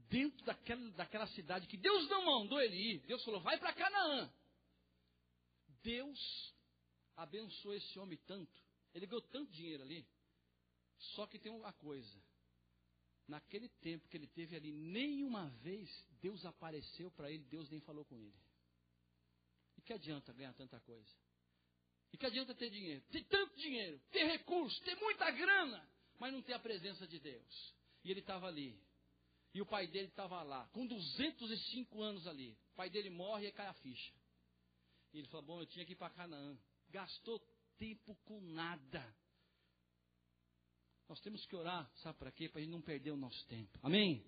[0.08, 4.32] Dentro daquela, daquela cidade que Deus não mandou ele ir, Deus falou: vai para Canaã.
[5.82, 6.54] Deus
[7.16, 8.62] abençoou esse homem tanto.
[8.94, 10.06] Ele ganhou tanto dinheiro ali.
[11.14, 12.22] Só que tem uma coisa
[13.30, 15.88] naquele tempo que ele teve ali, nenhuma vez
[16.20, 18.34] Deus apareceu para ele, Deus nem falou com ele.
[19.78, 21.10] E que adianta ganhar tanta coisa?
[22.12, 23.02] E que adianta ter dinheiro?
[23.10, 25.88] Ter tanto dinheiro, ter recursos, ter muita grana,
[26.18, 27.74] mas não ter a presença de Deus.
[28.04, 28.78] E ele estava ali.
[29.52, 32.56] E o pai dele estava lá, com 205 anos ali.
[32.72, 34.12] O pai dele morre e cai a ficha.
[35.12, 36.56] E ele falou: Bom, eu tinha que ir para Canaã.
[36.90, 37.40] Gastou
[37.78, 39.16] tempo com nada.
[41.08, 42.48] Nós temos que orar, sabe para quê?
[42.48, 43.76] Para a gente não perder o nosso tempo.
[43.82, 44.24] Amém?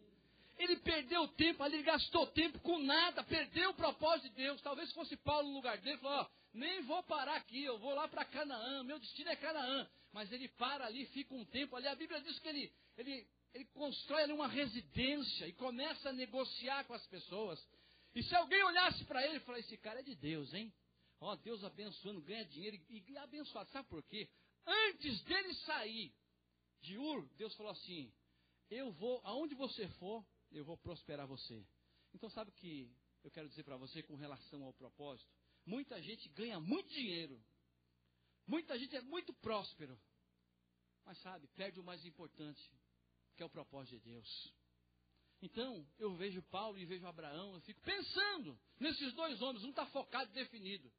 [0.58, 4.60] Ele perdeu tempo ali, gastou tempo com nada, perdeu o propósito de Deus.
[4.60, 8.06] Talvez fosse Paulo no lugar dele, falou: ó, nem vou parar aqui, eu vou lá
[8.08, 9.88] para Canaã, meu destino é Canaã.
[10.12, 11.88] Mas ele para ali, fica um tempo ali.
[11.88, 16.84] A Bíblia diz que ele, ele, ele constrói ali uma residência e começa a negociar
[16.84, 17.58] com as pessoas.
[18.14, 20.72] E se alguém olhasse para ele e falasse: esse cara é de Deus, hein?
[21.18, 23.70] Ó, Deus abençoando, ganha dinheiro e, e abençoado.
[23.70, 24.28] Sabe por quê?
[24.66, 26.12] Antes dele sair,
[26.82, 28.12] de Ur, Deus falou assim:
[28.68, 31.64] Eu vou, aonde você for, eu vou prosperar você.
[32.12, 32.90] Então, sabe o que
[33.24, 35.30] eu quero dizer para você com relação ao propósito?
[35.64, 37.40] Muita gente ganha muito dinheiro,
[38.46, 39.98] muita gente é muito próspero,
[41.04, 42.60] mas sabe, perde o mais importante,
[43.36, 44.54] que é o propósito de Deus.
[45.40, 49.86] Então, eu vejo Paulo e vejo Abraão, eu fico pensando nesses dois homens, um está
[49.86, 50.90] focado e definido.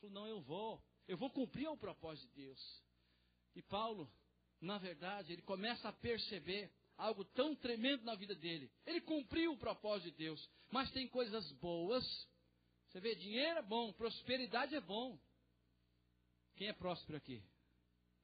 [0.00, 2.82] Falou, não, eu vou, eu vou cumprir o propósito de Deus.
[3.54, 4.10] E Paulo,
[4.60, 8.70] na verdade, ele começa a perceber algo tão tremendo na vida dele.
[8.86, 12.04] Ele cumpriu o propósito de Deus, mas tem coisas boas.
[12.92, 15.18] Você vê, dinheiro é bom, prosperidade é bom.
[16.56, 17.42] Quem é próspero aqui?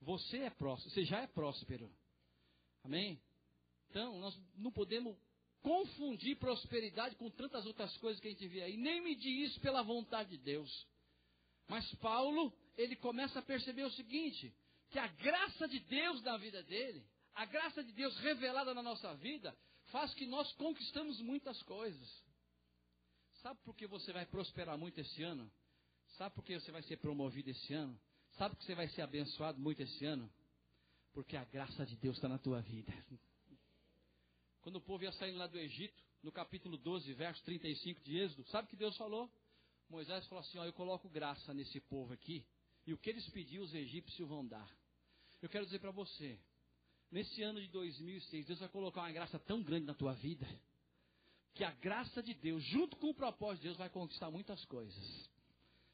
[0.03, 1.91] Você é próspero, você já é próspero.
[2.85, 3.19] Amém?
[3.89, 5.17] Então, nós não podemos
[5.63, 9.83] confundir prosperidade com tantas outras coisas que a gente vê aí, nem medir isso pela
[9.83, 10.87] vontade de Deus.
[11.67, 14.55] Mas Paulo, ele começa a perceber o seguinte:
[14.91, 17.03] que a graça de Deus na vida dele,
[17.35, 19.57] a graça de Deus revelada na nossa vida,
[19.87, 22.28] faz que nós conquistamos muitas coisas.
[23.43, 25.51] Sabe por que você vai prosperar muito esse ano?
[26.17, 27.99] Sabe por que você vai ser promovido esse ano?
[28.33, 30.31] Sabe por que você vai ser abençoado muito esse ano?
[31.13, 32.93] Porque a graça de Deus está na tua vida.
[34.61, 38.45] Quando o povo ia saindo lá do Egito, no capítulo 12, verso 35 de Êxodo,
[38.49, 39.31] sabe o que Deus falou?
[39.89, 42.45] Moisés falou assim: ó, Eu coloco graça nesse povo aqui,
[42.87, 44.69] e o que eles pediram, os egípcios vão dar.
[45.41, 46.39] Eu quero dizer para você,
[47.11, 50.47] nesse ano de 2006, Deus vai colocar uma graça tão grande na tua vida,
[51.55, 55.29] que a graça de Deus, junto com o propósito de Deus, vai conquistar muitas coisas.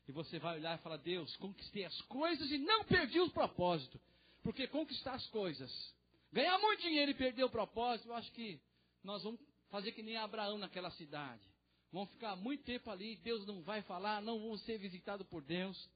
[0.07, 4.00] E você vai olhar e falar: Deus, conquistei as coisas e não perdi o propósito.
[4.42, 5.94] Porque conquistar as coisas,
[6.30, 8.61] ganhar muito dinheiro e perder o propósito, eu acho que
[9.02, 9.40] nós vamos
[9.70, 11.42] fazer que nem Abraão naquela cidade.
[11.90, 15.88] Vão ficar muito tempo ali, Deus não vai falar, não vão ser visitados por Deus.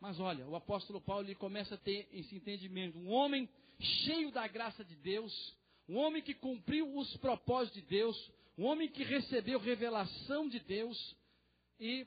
[0.00, 2.98] Mas olha, o apóstolo Paulo ele começa a ter esse entendimento.
[2.98, 3.48] Um homem
[3.78, 5.54] cheio da graça de Deus,
[5.88, 11.16] um homem que cumpriu os propósitos de Deus, um homem que recebeu revelação de Deus,
[11.80, 12.06] e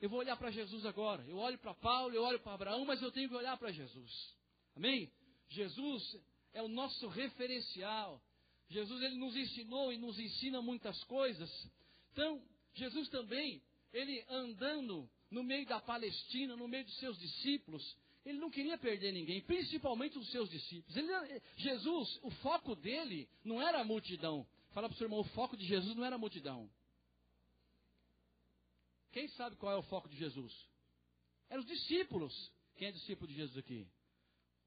[0.00, 1.24] eu vou olhar para Jesus agora.
[1.26, 4.34] Eu olho para Paulo, eu olho para Abraão, mas eu tenho que olhar para Jesus.
[4.76, 5.10] Amém?
[5.48, 6.20] Jesus
[6.52, 8.22] é o nosso referencial.
[8.68, 11.50] Jesus ele nos ensinou e nos ensina muitas coisas.
[12.12, 12.42] Então,
[12.74, 18.50] Jesus também, ele andando no meio da Palestina, no meio dos seus discípulos, ele não
[18.50, 20.96] queria perder ninguém, principalmente os seus discípulos.
[20.96, 24.46] Ele, Jesus, o foco dele não era a multidão.
[24.74, 26.68] Fala para o seu irmão, o foco de Jesus não era a multidão.
[29.12, 30.52] Quem sabe qual é o foco de Jesus?
[31.48, 32.52] Eram os discípulos.
[32.74, 33.86] Quem é discípulo de Jesus aqui?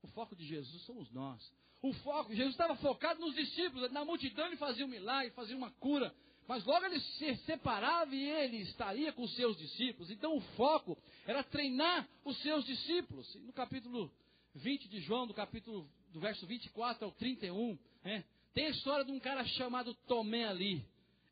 [0.01, 1.51] O foco de Jesus somos nós.
[1.81, 5.71] O foco, Jesus estava focado nos discípulos, na multidão ele fazia um milagre, fazia uma
[5.71, 6.15] cura,
[6.47, 10.09] mas logo ele se separava e ele estaria com os seus discípulos.
[10.09, 13.35] Então o foco era treinar os seus discípulos.
[13.35, 14.09] No capítulo
[14.55, 18.23] 20 de João, do capítulo do verso 24 ao 31, né,
[18.57, 20.83] tem a história de um cara chamado Tomé ali.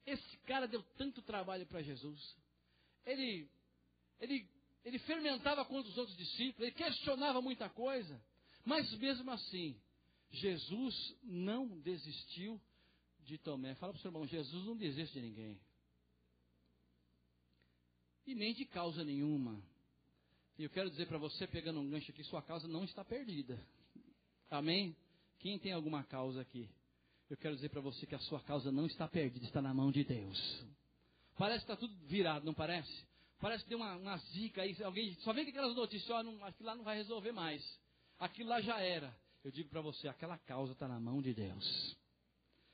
[0.05, 2.37] Esse cara deu tanto trabalho para Jesus.
[3.03, 3.49] Ele,
[4.19, 4.47] ele,
[4.83, 8.21] ele fermentava contra os outros discípulos, ele questionava muita coisa.
[8.63, 9.75] Mas mesmo assim,
[10.29, 12.61] Jesus não desistiu
[13.23, 13.73] de Tomé.
[13.73, 15.59] Fala para o seu irmão, Jesus não desiste de ninguém.
[18.27, 19.59] E nem de causa nenhuma.
[20.59, 23.59] E eu quero dizer para você, pegando um gancho aqui, sua causa não está perdida.
[24.47, 24.95] Amém?
[25.39, 26.69] Quem tem alguma causa aqui?
[27.29, 29.91] Eu quero dizer para você que a sua causa não está perdida, está na mão
[29.91, 30.65] de Deus.
[31.37, 32.91] Parece que está tudo virado, não parece?
[33.39, 36.67] Parece que tem uma, uma zica aí, alguém só com aquelas notícias, ó, não, aquilo
[36.67, 37.63] lá não vai resolver mais.
[38.19, 39.15] Aquilo lá já era.
[39.43, 41.97] Eu digo para você, aquela causa está na mão de Deus.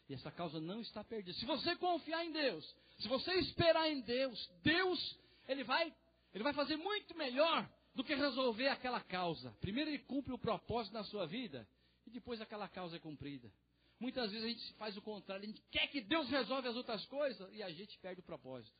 [0.08, 1.38] E essa causa não está perdida.
[1.38, 5.93] Se você confiar em Deus, se você esperar em Deus, Deus, ele vai,
[6.34, 9.52] ele vai fazer muito melhor do que resolver aquela causa.
[9.62, 11.68] Primeiro ele cumpre o propósito na sua vida
[12.06, 13.52] e depois aquela causa é cumprida.
[14.02, 17.06] Muitas vezes a gente faz o contrário, a gente quer que Deus resolva as outras
[17.06, 18.76] coisas e a gente perde o propósito.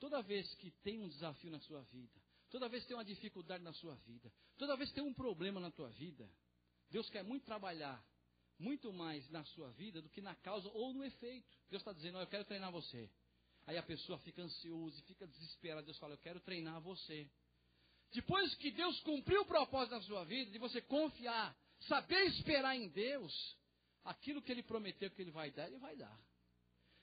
[0.00, 2.20] Toda vez que tem um desafio na sua vida,
[2.50, 5.60] toda vez que tem uma dificuldade na sua vida, toda vez que tem um problema
[5.60, 6.28] na tua vida,
[6.90, 8.04] Deus quer muito trabalhar
[8.58, 11.56] muito mais na sua vida do que na causa ou no efeito.
[11.70, 13.08] Deus está dizendo, eu quero treinar você.
[13.66, 15.82] Aí a pessoa fica ansiosa e fica desesperada.
[15.82, 17.30] Deus fala, eu quero treinar você.
[18.12, 22.88] Depois que Deus cumpriu o propósito na sua vida, de você confiar, saber esperar em
[22.88, 23.56] Deus,
[24.04, 26.18] aquilo que Ele prometeu que Ele vai dar, Ele vai dar.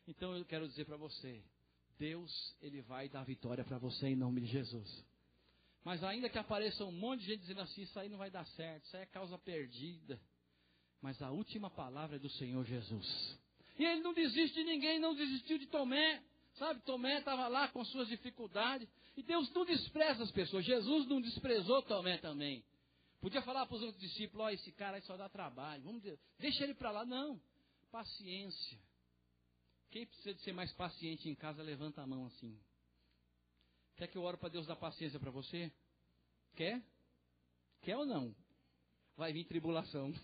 [0.07, 1.43] Então eu quero dizer para você,
[1.97, 5.05] Deus, Ele vai dar vitória para você em nome de Jesus.
[5.83, 8.45] Mas ainda que apareça um monte de gente dizendo assim, isso aí não vai dar
[8.45, 10.19] certo, isso aí é causa perdida
[11.01, 13.39] mas a última palavra é do Senhor Jesus.
[13.77, 16.21] E ele não desiste de ninguém, não desistiu de Tomé.
[16.53, 18.87] Sabe, Tomé estava lá com suas dificuldades.
[19.17, 20.63] E Deus não despreza as pessoas.
[20.63, 22.63] Jesus não desprezou Tomé também.
[23.21, 25.83] Podia falar para os outros discípulos: ó, oh, esse cara aí só dá trabalho.
[25.83, 26.03] Vamos
[26.37, 27.05] deixa ele para lá.
[27.05, 27.41] Não.
[27.91, 28.79] Paciência.
[29.89, 32.57] Quem precisa de ser mais paciente em casa, levanta a mão assim.
[33.95, 35.71] Quer que eu ore para Deus dar paciência para você?
[36.55, 36.81] Quer?
[37.81, 38.35] Quer ou não?
[39.21, 40.11] vai vir tribulação.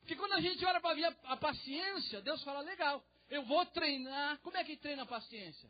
[0.00, 4.38] Porque quando a gente olha para ver a, paciência, Deus fala, legal, eu vou treinar.
[4.38, 5.68] Como é que treina a paciência?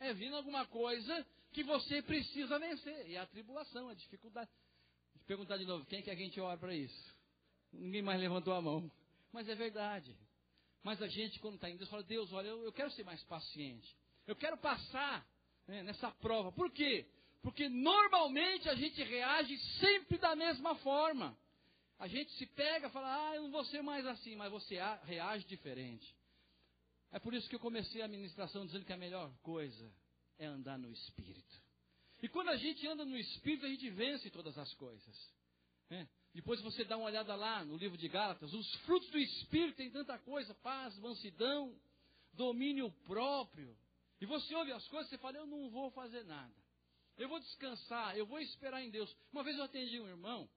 [0.00, 1.24] É vindo alguma coisa
[1.56, 3.08] que você precisa vencer.
[3.08, 4.50] E é a tribulação, a dificuldade.
[5.14, 7.16] Deixa eu perguntar de novo, quem que a gente ora para isso?
[7.72, 8.92] Ninguém mais levantou a mão.
[9.32, 10.14] Mas é verdade.
[10.82, 13.24] Mas a gente, quando está em Deus, fala, Deus, olha, eu, eu, quero ser mais
[13.24, 13.96] paciente.
[14.26, 15.26] Eu quero passar
[15.66, 16.52] né, nessa prova.
[16.52, 17.06] Por quê?
[17.40, 21.34] Porque normalmente a gente reage sempre da mesma forma.
[21.98, 24.76] A gente se pega e fala, ah, eu não vou ser mais assim, mas você
[25.04, 26.14] reage diferente.
[27.10, 29.90] É por isso que eu comecei a ministração dizendo que a melhor coisa
[30.38, 31.62] é andar no Espírito.
[32.22, 35.34] E quando a gente anda no Espírito, a gente vence todas as coisas.
[35.90, 36.06] É.
[36.34, 39.90] Depois você dá uma olhada lá no livro de Gálatas, os frutos do Espírito tem
[39.90, 41.74] tanta coisa, paz, mansidão,
[42.32, 43.76] domínio próprio.
[44.20, 46.54] E você ouve as coisas e fala, eu não vou fazer nada.
[47.16, 49.14] Eu vou descansar, eu vou esperar em Deus.
[49.32, 50.48] Uma vez eu atendi um irmão,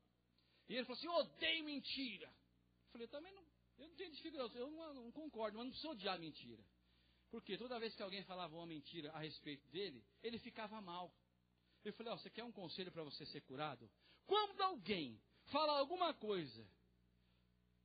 [0.70, 2.28] e ele falou assim: Eu odeio mentira.
[2.28, 3.44] Eu falei: Eu também não,
[3.80, 6.64] eu não tenho dificuldade, eu não, não concordo, mas não preciso odiar mentira.
[7.30, 11.14] Porque toda vez que alguém falava uma mentira a respeito dele, ele ficava mal.
[11.84, 13.90] Eu falei: oh, Você quer um conselho para você ser curado?
[14.26, 16.68] Quando alguém fala alguma coisa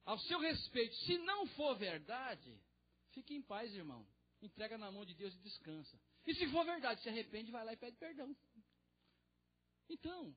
[0.04, 2.60] ao seu respeito, se não for verdade,
[3.12, 4.06] fique em paz, irmão.
[4.42, 5.98] Entrega na mão de Deus e descansa.
[6.26, 8.36] E se for verdade, se arrepende, vai lá e pede perdão.
[9.88, 10.36] Então,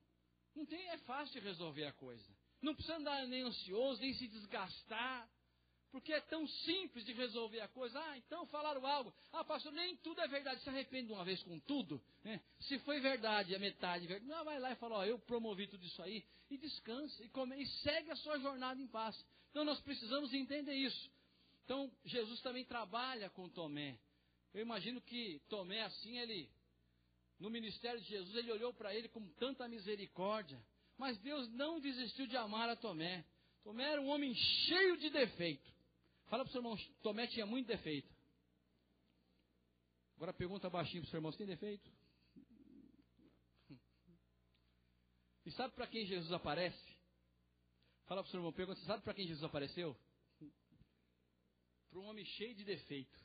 [0.54, 2.36] não tem, é fácil resolver a coisa.
[2.60, 5.30] Não precisa andar nem ansioso, nem se desgastar.
[5.90, 7.98] Porque é tão simples de resolver a coisa.
[7.98, 9.12] Ah, então falaram algo.
[9.32, 10.60] Ah, pastor, nem tudo é verdade.
[10.62, 12.00] Se arrepende de uma vez com tudo.
[12.22, 12.40] Né?
[12.60, 14.30] Se foi verdade, a metade verdade.
[14.30, 16.24] Não, vai lá e fala, ó, eu promovi tudo isso aí.
[16.50, 17.24] E descansa.
[17.24, 19.18] E, come, e segue a sua jornada em paz.
[19.50, 21.10] Então nós precisamos entender isso.
[21.64, 23.98] Então, Jesus também trabalha com Tomé.
[24.54, 26.50] Eu imagino que Tomé, assim, ele
[27.38, 30.60] no ministério de Jesus, ele olhou para ele com tanta misericórdia.
[30.96, 33.24] Mas Deus não desistiu de amar a Tomé.
[33.62, 35.77] Tomé era um homem cheio de defeito.
[36.28, 38.12] Fala para o seu irmão, Tomé tinha muito defeito.
[40.16, 41.90] Agora pergunta baixinho para o seu irmão, você tem defeito?
[45.46, 46.96] E sabe para quem Jesus aparece?
[48.04, 49.96] Fala para o seu irmão, pergunta, sabe para quem Jesus apareceu?
[51.88, 53.18] Para um homem cheio de defeito.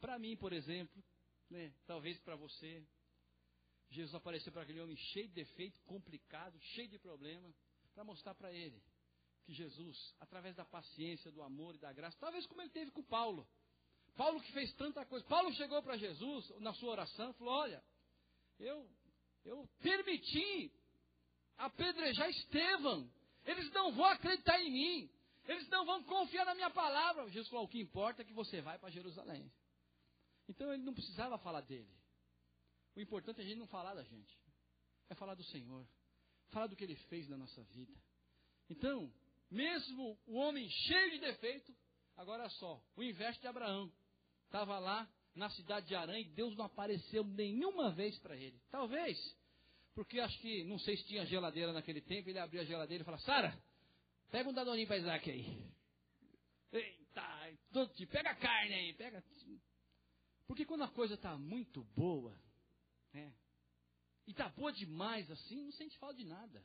[0.00, 1.02] Para mim, por exemplo,
[1.48, 1.72] né?
[1.86, 2.84] talvez para você.
[3.90, 7.54] Jesus apareceu para aquele homem cheio de defeito, complicado, cheio de problema,
[7.94, 8.82] para mostrar para ele
[9.44, 13.02] que Jesus, através da paciência, do amor e da graça, talvez como ele teve com
[13.02, 13.46] Paulo.
[14.16, 15.24] Paulo que fez tanta coisa.
[15.26, 17.84] Paulo chegou para Jesus na sua oração e falou: Olha,
[18.58, 18.88] eu,
[19.44, 20.72] eu permiti
[21.56, 23.10] apedrejar Estevão.
[23.44, 25.10] Eles não vão acreditar em mim.
[25.46, 27.28] Eles não vão confiar na minha palavra.
[27.28, 29.52] Jesus falou: O que importa é que você vai para Jerusalém.
[30.48, 31.92] Então ele não precisava falar dele.
[32.94, 34.38] O importante é a gente não falar da gente.
[35.08, 35.86] É falar do Senhor.
[36.50, 37.92] Falar do que ele fez na nossa vida.
[38.70, 39.12] Então,
[39.50, 41.74] mesmo o homem cheio de defeito,
[42.16, 43.92] agora só, o inverso de Abraão.
[44.46, 48.60] Estava lá na cidade de Arã e Deus não apareceu nenhuma vez para ele.
[48.70, 49.18] Talvez,
[49.94, 53.04] porque acho que, não sei se tinha geladeira naquele tempo, ele abriu a geladeira e
[53.04, 53.56] falou, Sara,
[54.30, 55.74] pega um dadoninho para Isaac aí.
[56.72, 59.22] Eita, todo tipo, pega a carne aí, pega.
[60.46, 62.36] Porque quando a coisa está muito boa,
[63.12, 63.32] né,
[64.26, 66.64] e está boa demais assim, não sente falta de nada.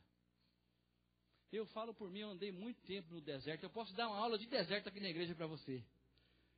[1.52, 3.64] Eu falo por mim, eu andei muito tempo no deserto.
[3.64, 5.84] Eu posso dar uma aula de deserto aqui na igreja para você.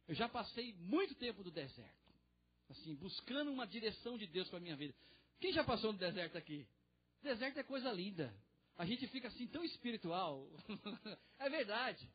[0.06, 2.12] Eu já passei muito tempo no deserto.
[2.68, 4.94] Assim, buscando uma direção de Deus para minha vida.
[5.40, 6.66] Quem já passou no deserto aqui?
[7.22, 8.34] Deserto é coisa linda.
[8.76, 10.46] A gente fica assim tão espiritual.
[11.38, 12.08] é verdade.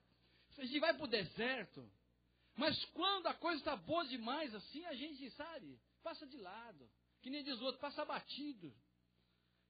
[0.58, 1.90] A gente vai para o deserto.
[2.56, 6.90] Mas quando a coisa está boa demais assim, a gente, sabe, passa de lado.
[7.22, 8.74] Que nem diz outro, passa batido.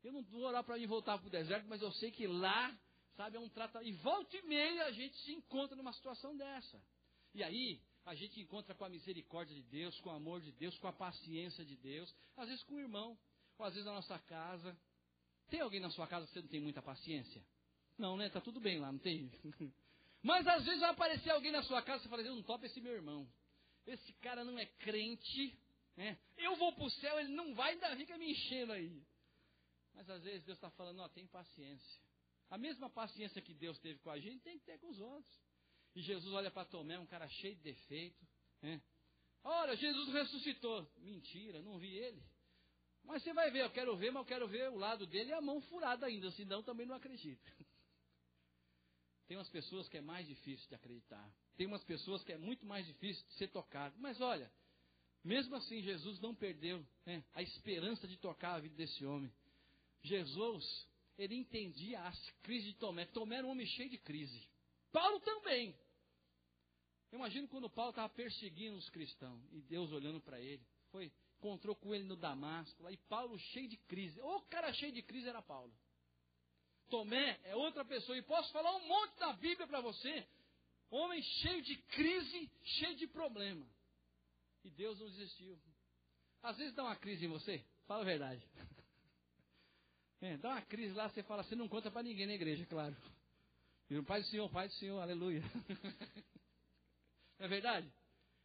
[0.03, 2.77] Eu não vou orar para mim voltar para o deserto, mas eu sei que lá
[3.17, 3.89] Sabe, é um tratamento.
[3.89, 6.79] E volta e meia a gente se encontra numa situação dessa.
[7.33, 10.77] E aí, a gente encontra com a misericórdia de Deus, com o amor de Deus,
[10.77, 13.17] com a paciência de Deus, às vezes com o irmão,
[13.57, 14.79] ou às vezes na nossa casa.
[15.49, 17.43] Tem alguém na sua casa que você não tem muita paciência?
[17.97, 18.29] Não, né?
[18.29, 19.31] Tá tudo bem lá, não tem?
[20.21, 22.65] Mas às vezes vai aparecer alguém na sua casa e você fala, eu não topo
[22.65, 23.27] esse meu irmão.
[23.87, 25.57] Esse cara não é crente,
[25.95, 26.19] né?
[26.37, 29.03] Eu vou para o céu, ele não vai, ainda fica me enchendo aí.
[29.95, 32.06] Mas às vezes Deus está falando, ó, tem paciência.
[32.49, 35.41] A mesma paciência que Deus teve com a gente, tem que ter com os outros.
[35.95, 38.25] E Jesus olha para Tomé, um cara cheio de defeito.
[38.61, 38.81] Né?
[39.43, 40.89] Olha, Jesus ressuscitou.
[40.97, 42.23] Mentira, não vi ele.
[43.03, 45.33] Mas você vai ver, eu quero ver, mas eu quero ver o lado dele e
[45.33, 47.41] a mão furada ainda, senão também não acredito.
[49.27, 51.33] Tem umas pessoas que é mais difícil de acreditar.
[51.55, 53.95] Tem umas pessoas que é muito mais difícil de ser tocado.
[53.99, 54.51] Mas olha,
[55.23, 59.33] mesmo assim, Jesus não perdeu né, a esperança de tocar a vida desse homem.
[60.01, 60.86] Jesus
[61.17, 63.05] ele entendia as crises de Tomé.
[63.05, 64.47] Tomé era um homem cheio de crise.
[64.91, 65.75] Paulo também.
[67.11, 71.75] Eu imagino quando Paulo estava perseguindo os cristãos e Deus olhando para ele, foi encontrou
[71.75, 74.19] com ele no Damasco, lá, e Paulo cheio de crise.
[74.21, 75.73] O cara cheio de crise era Paulo.
[76.89, 80.27] Tomé é outra pessoa, e posso falar um monte da Bíblia para você.
[80.89, 83.67] Homem cheio de crise, cheio de problema.
[84.63, 85.59] E Deus não desistiu.
[86.41, 88.43] Às vezes dá uma crise em você, fala a verdade.
[90.21, 92.95] É, dá uma crise lá, você fala, você não conta para ninguém na igreja, claro.
[93.89, 95.41] E o Pai do Senhor, Pai do Senhor, aleluia.
[97.39, 97.87] Não é verdade?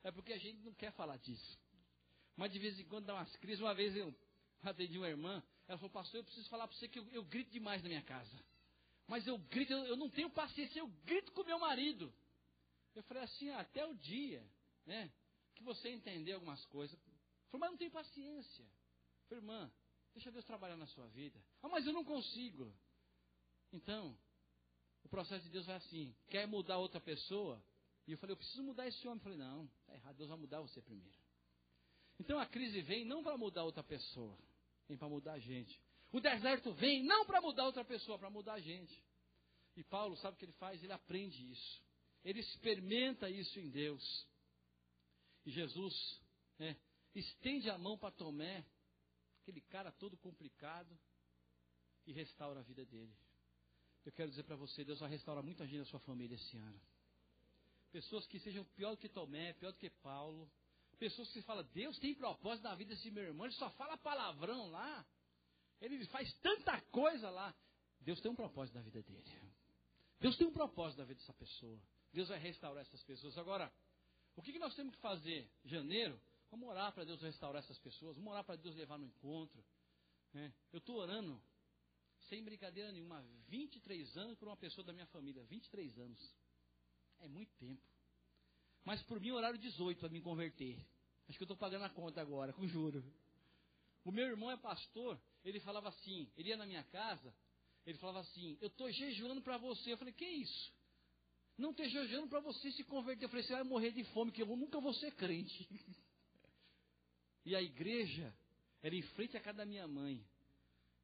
[0.04, 1.58] É porque a gente não quer falar disso.
[2.36, 3.60] Mas de vez em quando dá umas crises.
[3.60, 4.14] Uma vez eu
[4.62, 7.50] atendi uma irmã, ela falou, pastor, eu preciso falar para você que eu, eu, grito
[7.50, 8.44] demais na minha casa.
[9.06, 12.12] Mas eu grito, eu, eu não tenho paciência, eu grito com meu marido.
[12.94, 14.44] Eu falei assim, ah, até o dia,
[14.84, 15.10] né,
[15.54, 16.98] que você entender algumas coisas.
[17.50, 18.66] Falei, mas não tenho paciência.
[19.28, 19.72] Falei, irmã,
[20.14, 21.42] Deixa Deus trabalhar na sua vida.
[21.62, 22.72] Ah, mas eu não consigo.
[23.72, 24.16] Então,
[25.04, 27.62] o processo de Deus vai assim: quer mudar outra pessoa?
[28.06, 29.18] E eu falei, eu preciso mudar esse homem.
[29.18, 31.16] Eu falei, não, está errado, Deus vai mudar você primeiro.
[32.18, 34.38] Então a crise vem não para mudar outra pessoa,
[34.88, 35.80] vem para mudar a gente.
[36.12, 39.02] O deserto vem não para mudar outra pessoa, para mudar a gente.
[39.76, 40.82] E Paulo, sabe o que ele faz?
[40.82, 41.82] Ele aprende isso.
[42.22, 44.26] Ele experimenta isso em Deus.
[45.46, 46.20] E Jesus
[46.58, 46.76] né,
[47.14, 48.64] estende a mão para Tomé
[49.43, 50.99] aquele cara todo complicado,
[52.07, 53.14] e restaura a vida dele.
[54.05, 56.80] Eu quero dizer para você, Deus vai restaurar muita gente da sua família esse ano.
[57.93, 60.51] Pessoas que sejam pior do que Tomé, pior do que Paulo.
[60.99, 64.70] Pessoas que falam, Deus tem propósito na vida desse meu irmão, ele só fala palavrão
[64.70, 65.07] lá.
[65.80, 67.55] Ele faz tanta coisa lá.
[68.01, 69.24] Deus tem um propósito na vida dele.
[70.20, 71.80] Deus tem um propósito na vida dessa pessoa.
[72.12, 73.36] Deus vai restaurar essas pessoas.
[73.38, 73.72] Agora,
[74.36, 75.49] o que nós temos que fazer?
[75.64, 76.20] Janeiro,
[76.53, 79.64] Vamos orar para Deus restaurar essas pessoas, vamos orar para Deus levar no encontro.
[80.34, 80.53] Né?
[80.70, 81.42] Eu estou orando,
[82.28, 85.42] sem brincadeira nenhuma, 23 anos por uma pessoa da minha família.
[85.46, 86.36] 23 anos.
[87.20, 87.82] É muito tempo.
[88.84, 90.78] Mas por mim, horário 18 para me converter.
[91.26, 93.03] Acho que eu estou pagando a conta agora, com juro.
[94.05, 97.34] O meu irmão é pastor, ele falava assim, ele ia na minha casa,
[97.86, 99.94] ele falava assim, eu estou jejuando para você.
[99.94, 100.70] Eu falei, que isso?
[101.57, 103.24] Não estou jejuando para você se converter.
[103.24, 105.66] Eu falei, você vai morrer de fome, que eu nunca vou ser crente.
[107.45, 108.32] e a igreja
[108.82, 110.24] era em frente à casa da minha mãe.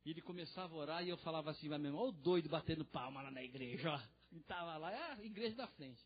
[0.04, 2.84] E ele começava a orar e eu falava assim, meu irmão, olha o doido batendo
[2.84, 4.00] palma lá na igreja, ó.
[4.32, 6.02] E estava lá, é a igreja da frente.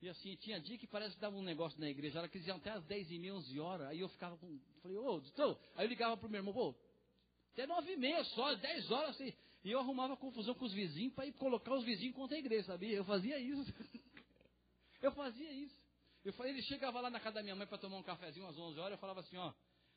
[0.00, 2.70] E assim, tinha dia que parece que dava um negócio na igreja, ela quis até
[2.70, 5.88] às 10 e meia, 11 horas, aí eu ficava com, falei, ô, então, aí eu
[5.88, 6.74] ligava pro meu irmão, pô,
[7.52, 9.32] até 9 e meia só, 10 horas, assim,
[9.64, 12.64] e eu arrumava confusão com os vizinhos para ir colocar os vizinhos contra a igreja,
[12.64, 12.96] sabia?
[12.96, 13.72] Eu fazia isso.
[15.00, 15.81] eu fazia isso.
[16.24, 18.78] Eu, ele chegava lá na casa da minha mãe para tomar um cafezinho às 11
[18.78, 19.52] horas, eu falava assim, ó,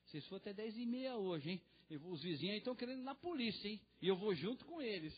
[0.05, 1.61] vocês foram até 10 e meia hoje, hein?
[2.03, 3.79] os vizinhos estão querendo ir na polícia, hein?
[4.01, 5.13] E eu vou junto com eles.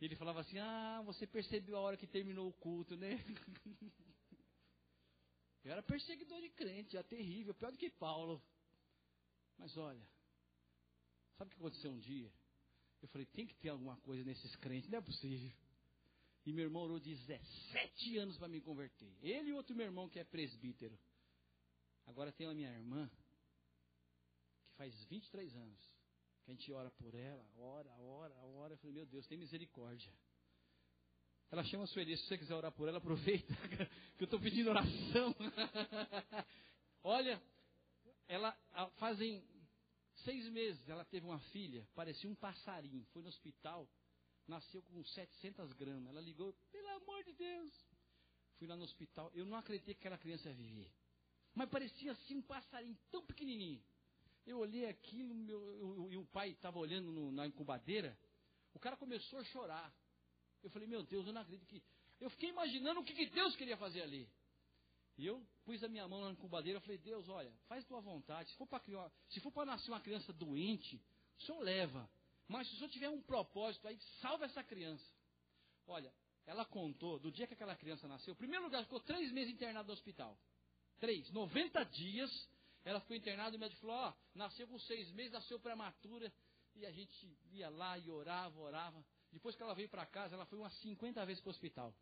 [0.00, 3.22] E ele falava assim, ah, você percebeu a hora que terminou o culto, né?
[5.62, 8.42] Eu era perseguidor de crente, já terrível, pior do que Paulo.
[9.58, 10.02] Mas olha,
[11.36, 12.32] sabe o que aconteceu um dia?
[13.02, 15.52] Eu falei, tem que ter alguma coisa nesses crentes, não é possível.
[16.46, 19.12] E meu irmão orou 17 anos para me converter.
[19.22, 20.98] Ele e outro meu irmão que é presbítero.
[22.06, 23.10] Agora tem a minha irmã,
[24.64, 25.78] que faz 23 anos,
[26.44, 28.74] que a gente ora por ela, ora, ora, ora.
[28.74, 30.12] Eu falei, meu Deus, tem misericórdia.
[31.50, 33.54] Ela chama a Sueli, se você quiser orar por ela, aproveita,
[34.16, 35.34] que eu estou pedindo oração.
[37.02, 37.42] Olha,
[38.28, 38.52] ela
[38.98, 39.44] fazem
[40.24, 43.88] seis meses, ela teve uma filha, parecia um passarinho, foi no hospital,
[44.50, 46.10] nasceu com 700 gramas.
[46.10, 47.72] Ela ligou, pelo amor de Deus.
[48.58, 50.92] Fui lá no hospital, eu não acreditei que aquela criança ia viver.
[51.54, 53.82] Mas parecia assim um passarinho tão pequenininho.
[54.46, 58.18] Eu olhei aquilo, meu, e o pai estava olhando no, na incubadeira.
[58.74, 59.94] O cara começou a chorar.
[60.62, 61.82] Eu falei, meu Deus, eu não acredito que.
[62.20, 64.28] Eu fiquei imaginando o que, que Deus queria fazer ali.
[65.16, 68.50] E eu pus a minha mão na incubadeira e falei, Deus, olha, faz tua vontade.
[68.50, 71.02] Se for para nascer uma criança doente,
[71.38, 72.08] o senhor leva.
[72.50, 75.06] Mas se o senhor tiver um propósito aí, salva essa criança.
[75.86, 76.12] Olha,
[76.44, 79.86] ela contou, do dia que aquela criança nasceu, o primeiro lugar, ficou três meses internado
[79.86, 80.36] no hospital.
[80.98, 82.48] Três, 90 dias,
[82.84, 86.32] ela ficou internada e o médico falou, ó, nasceu com seis meses, nasceu prematura.
[86.74, 89.06] E a gente ia lá e orava, orava.
[89.30, 91.94] Depois que ela veio para casa, ela foi umas 50 vezes para o hospital.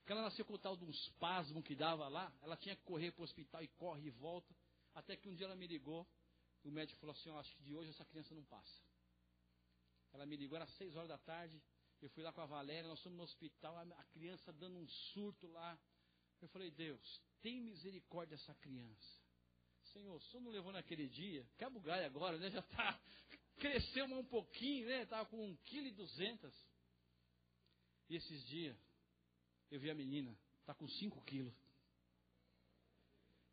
[0.00, 2.82] Porque ela nasceu com o tal de um espasmo que dava lá, ela tinha que
[2.82, 4.54] correr para o hospital e corre e volta.
[4.94, 6.06] Até que um dia ela me ligou,
[6.62, 8.93] o médico falou assim, oh, acho que de hoje essa criança não passa.
[10.14, 11.60] Ela me ligou, era 6 horas da tarde,
[12.00, 15.46] eu fui lá com a Valéria, nós fomos no hospital, a criança dando um surto
[15.48, 15.78] lá.
[16.40, 19.22] Eu falei, Deus, tem misericórdia dessa criança.
[19.92, 21.46] Senhor, o senhor não levou naquele dia?
[21.72, 22.48] Bugai agora, né?
[22.50, 23.00] Já está,
[23.58, 25.02] cresceu um pouquinho, né?
[25.02, 26.52] Estava com 1,2 kg.
[28.08, 28.76] E esses dias,
[29.70, 31.54] eu vi a menina, está com 5 quilos.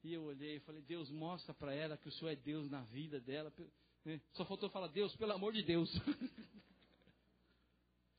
[0.04, 2.82] E eu olhei e falei, Deus, mostra para ela que o Senhor é Deus na
[2.84, 3.52] vida dela.
[4.06, 4.22] Né?
[4.34, 5.92] Só faltou falar, Deus, pelo amor de Deus.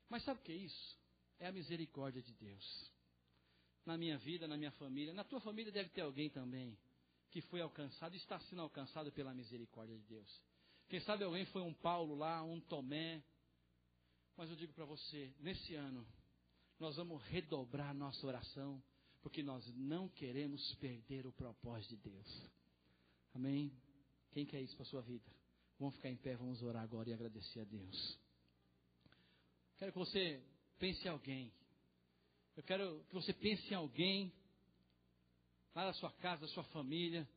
[0.08, 0.98] Mas sabe o que é isso?
[1.38, 2.92] É a misericórdia de Deus.
[3.84, 6.78] Na minha vida, na minha família, na tua família deve ter alguém também
[7.30, 10.42] que foi alcançado, está sendo alcançado pela misericórdia de Deus.
[10.88, 13.24] Quem sabe alguém foi um Paulo lá, um Tomé.
[14.36, 16.06] Mas eu digo para você, nesse ano,
[16.78, 18.82] nós vamos redobrar nossa oração,
[19.22, 22.50] porque nós não queremos perder o propósito de Deus.
[23.34, 23.72] Amém?
[24.32, 25.41] Quem quer isso para a sua vida?
[25.82, 28.16] Vamos ficar em pé, vamos orar agora e agradecer a Deus.
[29.78, 30.40] Quero que você
[30.78, 31.52] pense em alguém.
[32.56, 34.32] Eu quero que você pense em alguém
[35.74, 37.28] lá na sua casa, da sua família